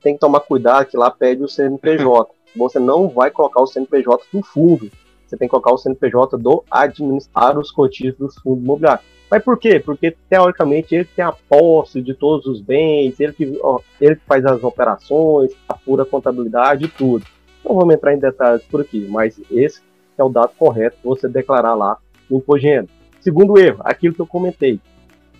[0.00, 2.30] tem que tomar cuidado que lá pede o CNPJ.
[2.56, 4.90] Você não vai colocar o CNPJ do fundo
[5.28, 9.04] você tem que colocar o CNPJ do administrar os cotistas dos fundos imobiliários.
[9.30, 9.78] Mas por quê?
[9.78, 14.24] Porque teoricamente ele tem a posse de todos os bens, ele que, ó, ele que
[14.26, 17.26] faz as operações, a pura contabilidade e tudo.
[17.64, 19.82] Não vamos entrar em detalhes por aqui, mas esse
[20.16, 21.98] é o dado correto você declarar lá
[22.30, 22.88] no renda.
[23.20, 24.80] Segundo erro, aquilo que eu comentei.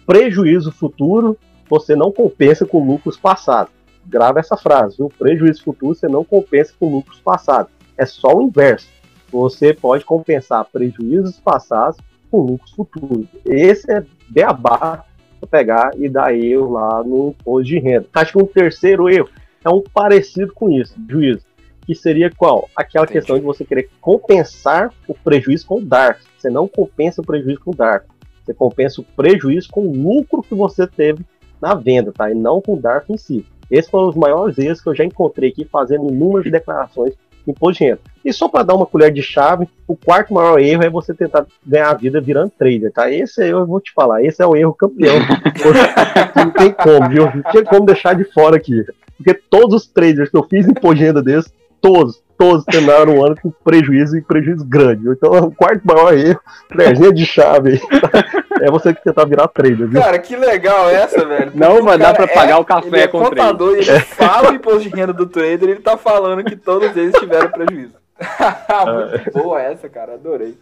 [0.06, 1.36] Prejuízo futuro
[1.68, 3.72] você não compensa com lucros passados.
[4.06, 5.10] Grava essa frase, viu?
[5.18, 7.70] Prejuízo futuro você não compensa com lucros passados.
[7.96, 8.88] É só o inverso
[9.30, 11.98] você pode compensar prejuízos passados
[12.30, 13.26] com lucros futuros.
[13.44, 15.04] Esse é beabá
[15.40, 18.06] para pegar e dar erro lá no imposto de renda.
[18.14, 19.28] Acho que um terceiro erro
[19.64, 21.44] é um parecido com isso, juízo,
[21.86, 22.68] que seria qual?
[22.76, 23.18] Aquela Entendi.
[23.18, 26.22] questão de você querer compensar o prejuízo com o DARF.
[26.36, 28.06] Você não compensa o prejuízo com o DARF.
[28.44, 31.24] Você compensa o prejuízo com o lucro que você teve
[31.60, 32.30] na venda, tá?
[32.30, 33.44] E não com o DARF em si.
[33.70, 37.18] Esses foram os maiores erros que eu já encontrei aqui fazendo inúmeras declarações de
[37.50, 37.84] imposto.
[38.24, 41.46] E só para dar uma colher de chave, o quarto maior erro é você tentar
[41.66, 43.10] ganhar a vida virando trader, tá?
[43.10, 45.14] Esse eu vou te falar, esse é o erro campeão.
[46.36, 47.24] não tem como, viu?
[47.24, 48.84] Não tinha como deixar de fora aqui.
[49.16, 53.24] Porque todos os traders que eu fiz imposto de renda desses, todos, todos terminaram o
[53.24, 55.08] ano com prejuízo e prejuízo grande.
[55.08, 56.40] Então, o quarto maior erro,
[56.70, 57.80] colherzinha de chave,
[58.62, 60.00] é você que tentar virar trader, viu?
[60.00, 61.52] Cara, que legal essa, velho.
[61.54, 63.94] Não, mas dá pra é, pagar o café ele é com contador, trader.
[63.94, 67.50] Ele fala o imposto de renda do trader, ele tá falando que todos eles tiveram
[67.50, 67.94] prejuízo.
[68.18, 70.56] Muito boa essa, cara, adorei.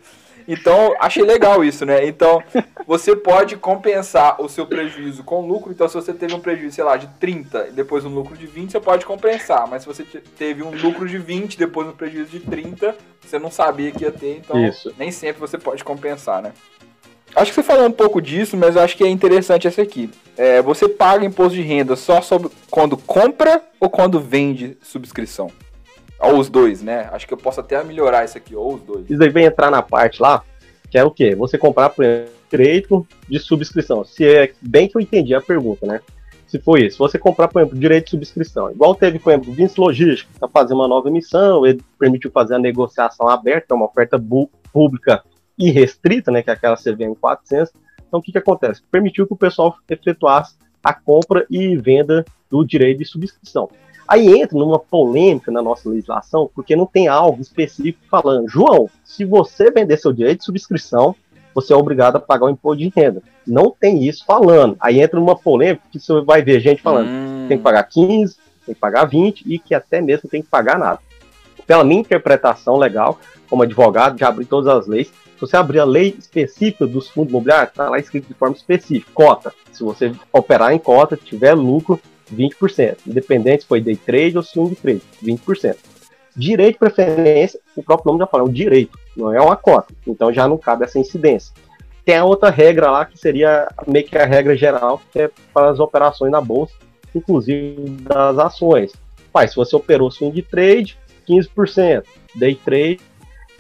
[0.49, 2.07] Então, achei legal isso, né?
[2.07, 2.43] Então,
[2.87, 5.73] você pode compensar o seu prejuízo com lucro.
[5.73, 8.47] Então, se você teve um prejuízo, sei lá, de 30 e depois um lucro de
[8.47, 9.67] 20, você pode compensar.
[9.69, 10.05] Mas se você
[10.39, 14.13] teve um lucro de 20 depois um prejuízo de 30, você não sabia que ia
[14.13, 14.37] ter.
[14.39, 14.95] Então, isso.
[14.97, 16.53] nem sempre você pode compensar, né?
[17.37, 20.11] Acho que você falou um pouco disso, mas acho que é interessante essa aqui.
[20.39, 25.51] É, você paga imposto de renda só sobre quando compra ou quando vende subscrição?
[26.19, 27.11] Ou os dois, né?
[27.13, 29.11] Acho que eu posso até melhorar isso aqui, ou os dois.
[29.11, 30.43] Isso aí vem entrar na parte lá,
[30.91, 31.35] que é o quê?
[31.35, 34.03] Você comprar, por exemplo, direito de subscrição.
[34.03, 36.01] Se é bem que eu entendi a pergunta, né?
[36.47, 38.71] Se for isso, você comprar, por exemplo, direito de subscrição.
[38.71, 42.55] Igual teve, por exemplo, o Vinci Logística, está fazendo uma nova emissão, ele permitiu fazer
[42.55, 44.19] a negociação aberta, uma oferta
[44.73, 45.23] pública
[45.59, 47.73] e restrita, né, que é aquela CVM 400.
[48.07, 48.83] Então, o que, que acontece?
[48.91, 53.69] Permitiu que o pessoal efetuasse a compra e venda do direito de subscrição.
[54.09, 59.25] Aí entra numa polêmica na nossa legislação, porque não tem algo específico falando, João, se
[59.25, 61.17] você vender seu direito de subscrição,
[61.53, 63.23] você é obrigado a pagar o imposto de renda.
[63.47, 64.77] Não tem isso falando.
[64.79, 67.47] Aí entra numa polêmica que você vai ver gente falando, hum.
[67.49, 70.79] tem que pagar 15, tem que pagar 20 e que até mesmo tem que pagar
[70.79, 71.01] nada.
[71.67, 75.11] Pela minha interpretação legal, como advogado, já abri todas as leis.
[75.37, 79.13] Se você abrir a lei específica dos fundos imobiliários, está lá escrito de forma específica,
[79.13, 79.53] cota.
[79.71, 82.01] Se você operar em cota, tiver lucro,
[82.35, 82.97] 20%.
[83.07, 85.77] Independente se foi day trade ou swing trade, 20%.
[86.35, 89.93] Direito de preferência, o próprio nome já fala, é um direito, não é uma cota.
[90.07, 91.55] Então já não cabe essa incidência.
[92.03, 95.71] Tem a outra regra lá, que seria meio que a regra geral, que é para
[95.71, 96.75] as operações na bolsa,
[97.15, 98.93] inclusive das ações.
[99.33, 100.97] Pai, se você operou swing trade,
[101.29, 102.05] 15%.
[102.35, 103.01] Day trade,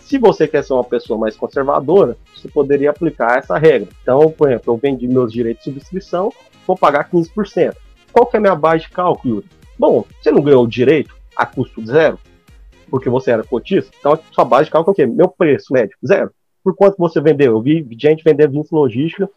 [0.07, 3.89] se você quer ser uma pessoa mais conservadora, você poderia aplicar essa regra.
[4.01, 6.33] Então, por exemplo, eu vendi meus direitos de subscrição,
[6.65, 7.75] vou pagar 15%.
[8.13, 9.43] Qual que é a minha base de cálculo?
[9.77, 12.21] Bom, você não ganhou o direito a custo zero,
[12.89, 15.07] porque você era cotista, então a sua base de cálculo é o quê?
[15.13, 16.31] Meu preço médio, zero.
[16.63, 17.53] Por quanto você vendeu?
[17.53, 19.29] Eu vi gente vender 20 logística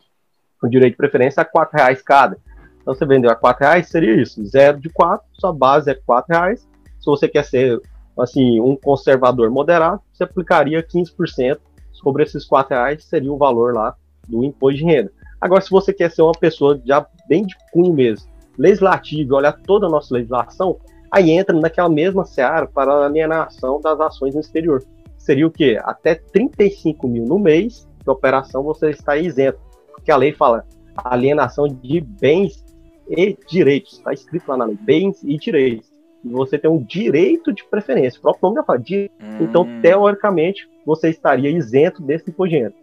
[0.61, 2.37] com direito de preferência a 4 reais cada.
[2.79, 6.31] Então você vendeu a 4 reais, seria isso, zero de 4, sua base é 4
[6.31, 6.61] reais.
[6.99, 7.81] Se você quer ser
[8.21, 11.59] assim, um conservador moderado, você aplicaria 15%
[11.91, 13.95] sobre esses 4 reais, seria o valor lá
[14.27, 15.11] do imposto de renda.
[15.41, 19.87] Agora, se você quer ser uma pessoa já bem de cunho mesmo, legislativo olhar toda
[19.87, 20.77] a nossa legislação,
[21.11, 24.83] aí entra naquela mesma seara para a alienação das ações no exterior.
[25.17, 25.79] Seria o quê?
[25.83, 29.59] Até 35 mil no mês de operação você está isento.
[29.93, 30.65] Porque a lei fala
[30.95, 32.63] alienação de bens
[33.09, 33.93] e direitos.
[33.93, 35.88] Está escrito lá na lei, bens e direitos.
[36.23, 38.19] Você tem um direito de preferência.
[38.19, 38.79] O próprio nome já fala.
[38.79, 39.37] Hum.
[39.41, 42.73] Então, teoricamente, você estaria isento desse imposto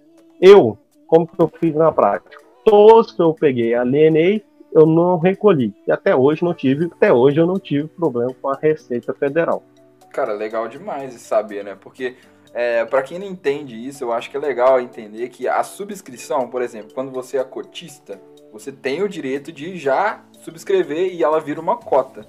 [0.41, 2.39] Eu, como que eu fiz na prática?
[2.65, 5.75] Todos que eu peguei, alienei, eu não recolhi.
[5.87, 9.63] E até hoje não tive, até hoje eu não tive problema com a Receita Federal.
[10.11, 11.77] Cara, legal demais de saber, né?
[11.81, 12.17] Porque
[12.53, 16.49] é, para quem não entende isso, eu acho que é legal entender que a subscrição,
[16.49, 18.21] por exemplo, quando você é cotista,
[18.53, 22.27] você tem o direito de já subscrever e ela vira uma cota.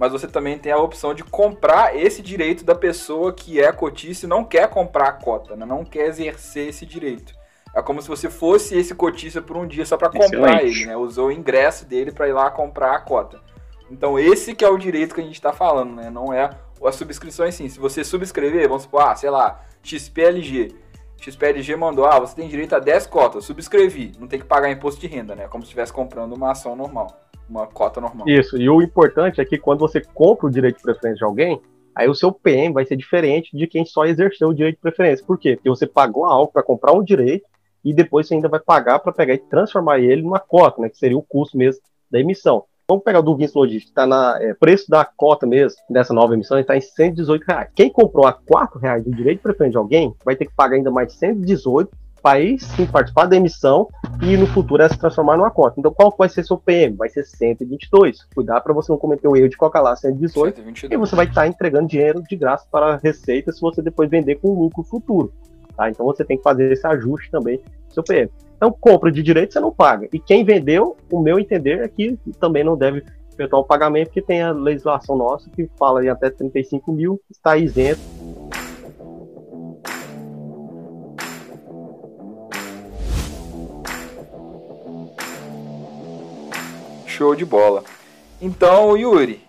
[0.00, 4.24] Mas você também tem a opção de comprar esse direito da pessoa que é cotista
[4.24, 5.66] e não quer comprar a cota, né?
[5.66, 7.34] não quer exercer esse direito.
[7.74, 10.96] É como se você fosse esse cotista por um dia só para comprar ele, né?
[10.96, 13.38] Usou o ingresso dele para ir lá comprar a cota.
[13.90, 16.08] Então esse que é o direito que a gente está falando, né?
[16.08, 16.50] Não é
[16.82, 17.68] a subscrição em si.
[17.68, 20.74] Se você subscrever, vamos supor, ah, sei lá, XPLG.
[21.18, 24.98] XPLG mandou, ah, você tem direito a 10 cotas, subscrevi, não tem que pagar imposto
[24.98, 25.46] de renda, né?
[25.46, 27.20] Como se estivesse comprando uma ação normal,
[27.50, 28.28] uma cota normal.
[28.28, 31.60] Isso, e o importante é que quando você compra o direito de preferência de alguém,
[31.94, 35.24] aí o seu PM vai ser diferente de quem só exerceu o direito de preferência.
[35.26, 35.56] Por quê?
[35.56, 37.44] Porque você pagou algo para comprar um direito
[37.84, 40.98] e depois você ainda vai pagar para pegar e transformar ele numa cota, né, que
[40.98, 42.64] seria o custo mesmo da emissão.
[42.88, 46.58] Vamos pegar do Vinci Logística, está na é, preço da cota mesmo dessa nova emissão,
[46.58, 47.70] está em 118 reais.
[47.74, 50.90] Quem comprou a 4 reais de direito preferente de alguém vai ter que pagar ainda
[50.90, 51.88] mais 118
[52.22, 53.88] vai sim participar da emissão
[54.22, 55.74] e no futuro é se transformar numa conta.
[55.78, 56.96] Então, qual vai ser seu PM?
[56.96, 58.24] Vai ser 122.
[58.34, 60.92] Cuidar para você não cometer o erro de colocar lá 118 122.
[60.92, 64.10] e você vai estar tá entregando dinheiro de graça para a Receita se você depois
[64.10, 65.32] vender com lucro futuro.
[65.76, 65.88] Tá?
[65.88, 68.30] Então, você tem que fazer esse ajuste também seu PM.
[68.56, 70.08] Então, compra de direito você não paga.
[70.12, 73.02] E quem vendeu, o meu entender é que também não deve
[73.32, 77.56] efetuar o pagamento, porque tem a legislação nossa que fala em até 35 mil, está
[77.56, 78.19] isento
[87.20, 87.84] Show de bola.
[88.40, 89.44] Então, Yuri,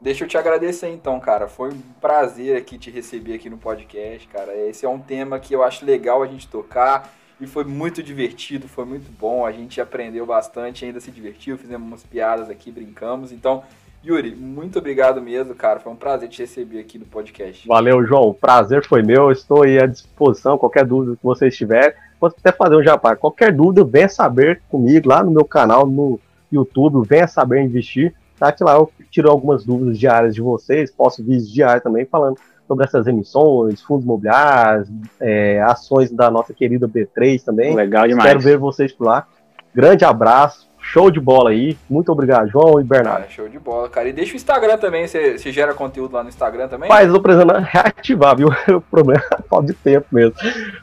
[0.00, 1.46] deixa eu te agradecer então, cara.
[1.46, 4.56] Foi um prazer aqui te receber aqui no podcast, cara.
[4.56, 8.66] Esse é um tema que eu acho legal a gente tocar e foi muito divertido,
[8.66, 9.44] foi muito bom.
[9.44, 13.32] A gente aprendeu bastante, ainda se divertiu, fizemos umas piadas aqui, brincamos.
[13.32, 13.62] Então,
[14.02, 15.80] Yuri, muito obrigado mesmo, cara.
[15.80, 17.68] Foi um prazer te receber aqui no podcast.
[17.68, 18.28] Valeu, João.
[18.28, 19.30] O prazer foi meu.
[19.30, 20.56] Estou aí à disposição.
[20.56, 23.14] Qualquer dúvida que vocês tiverem, posso até fazer um jabá.
[23.14, 26.18] Qualquer dúvida, venha saber comigo lá no meu canal, no
[26.56, 28.52] YouTube, venha saber investir, tá?
[28.52, 32.84] Que lá eu tiro algumas dúvidas diárias de vocês, posto vídeos diários também falando sobre
[32.84, 34.88] essas emissões, fundos imobiliários,
[35.20, 37.74] é, ações da nossa querida B3 também.
[37.74, 38.26] Legal demais.
[38.26, 39.26] Quero ver vocês por lá.
[39.74, 41.76] Grande abraço, show de bola aí.
[41.90, 43.24] Muito obrigado, João e Bernardo.
[43.26, 44.08] Ah, show de bola, cara.
[44.08, 46.88] E deixa o Instagram também, você, você gera conteúdo lá no Instagram também?
[46.88, 48.48] Mas eu tô precisando reativar, viu?
[48.74, 50.34] O problema é falta de tempo mesmo.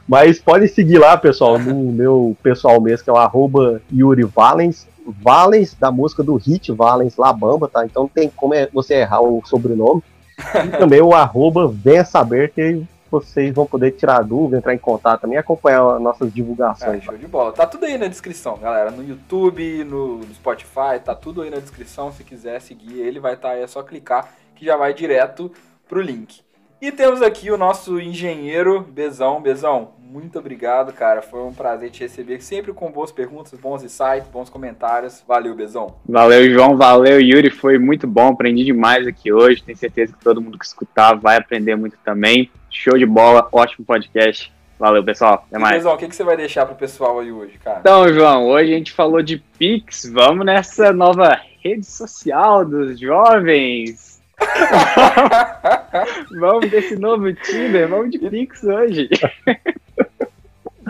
[0.06, 4.86] Mas pode seguir lá, pessoal, no meu pessoal mesmo, que é o arroba Yuri Valens,
[5.06, 7.84] Valens, da música do Hit Valens Labamba, tá?
[7.84, 10.02] Então tem como é você errar o sobrenome.
[10.38, 15.20] E também o arroba venha saber que vocês vão poder tirar dúvida, entrar em contato
[15.20, 17.02] também acompanhar nossas divulgações.
[17.02, 17.52] É, show de bola.
[17.52, 18.90] Tá tudo aí na descrição, galera.
[18.90, 22.10] No YouTube, no, no Spotify, tá tudo aí na descrição.
[22.10, 25.52] Se quiser seguir ele, vai estar tá aí, é só clicar que já vai direto
[25.86, 26.40] pro link.
[26.82, 29.40] E temos aqui o nosso engenheiro Bezão.
[29.40, 31.22] Bezão, muito obrigado, cara.
[31.22, 35.22] Foi um prazer te receber, sempre com boas perguntas, bons insights, bons comentários.
[35.28, 35.94] Valeu, Bezão.
[36.04, 36.76] Valeu, João.
[36.76, 37.50] Valeu, Yuri.
[37.50, 38.30] Foi muito bom.
[38.30, 39.62] Aprendi demais aqui hoje.
[39.62, 42.50] Tenho certeza que todo mundo que escutar vai aprender muito também.
[42.68, 43.48] Show de bola.
[43.52, 44.52] Ótimo podcast.
[44.76, 45.44] Valeu, pessoal.
[45.46, 45.76] Até mais.
[45.76, 47.78] Bezão, o que, que você vai deixar pro pessoal aí hoje, cara?
[47.78, 50.10] Então, João, hoje a gente falou de Pix.
[50.12, 54.20] Vamos nessa nova rede social dos jovens
[56.38, 59.08] vamos desse novo Tinder, vamos de Pix hoje.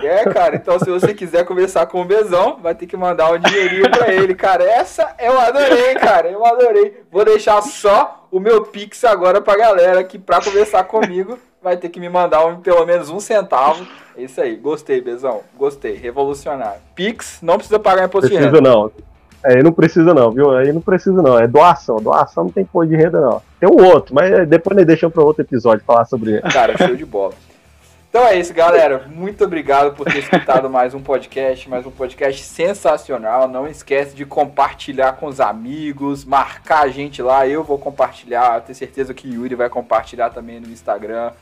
[0.00, 3.38] É, cara, então se você quiser conversar com o Bezão, vai ter que mandar um
[3.38, 4.64] dinheirinho pra ele, cara.
[4.64, 7.02] Essa eu adorei, cara, eu adorei.
[7.10, 11.88] Vou deixar só o meu Pix agora pra galera que pra conversar comigo vai ter
[11.88, 13.86] que me mandar um, pelo menos um centavo.
[14.16, 16.80] É isso aí, gostei, Bezão, gostei, revolucionário.
[16.94, 18.48] Pix, não precisa pagar imposto de renda.
[18.48, 18.90] Precisa não.
[19.44, 20.56] Aí não precisa não, viu?
[20.56, 21.38] Aí não precisa não.
[21.38, 21.96] É doação.
[21.96, 23.42] Doação não tem imposto de renda, não.
[23.58, 26.42] Tem um outro, mas depois nós deixamos para outro episódio falar sobre ele.
[26.42, 27.34] Cara, show de bola.
[28.12, 29.06] Então é isso, galera.
[29.08, 33.48] Muito obrigado por ter escutado mais um podcast, mais um podcast sensacional.
[33.48, 37.48] Não esquece de compartilhar com os amigos, marcar a gente lá.
[37.48, 41.32] Eu vou compartilhar, tenho certeza que Yuri vai compartilhar também no Instagram.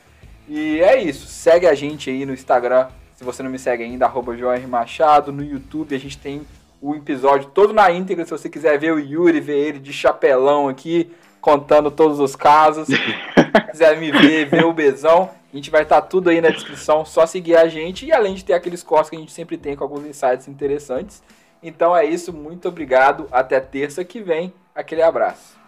[0.49, 1.27] E é isso.
[1.27, 2.87] Segue a gente aí no Instagram.
[3.17, 4.33] Se você não me segue ainda, arroba
[4.69, 5.33] Machado.
[5.33, 6.43] No YouTube a gente tem
[6.81, 8.25] o episódio todo na íntegra.
[8.25, 11.11] Se você quiser ver o Yuri, ver ele de chapelão aqui,
[11.41, 12.89] contando todos os casos.
[12.89, 16.51] Se quiser me ver, ver o Bezão, a gente vai estar tá tudo aí na
[16.51, 17.05] descrição.
[17.05, 18.07] Só seguir a gente.
[18.07, 21.23] E além de ter aqueles cortes que a gente sempre tem com alguns insights interessantes.
[21.63, 22.33] Então é isso.
[22.33, 23.29] Muito obrigado.
[23.31, 24.53] Até terça que vem.
[24.75, 25.60] Aquele abraço.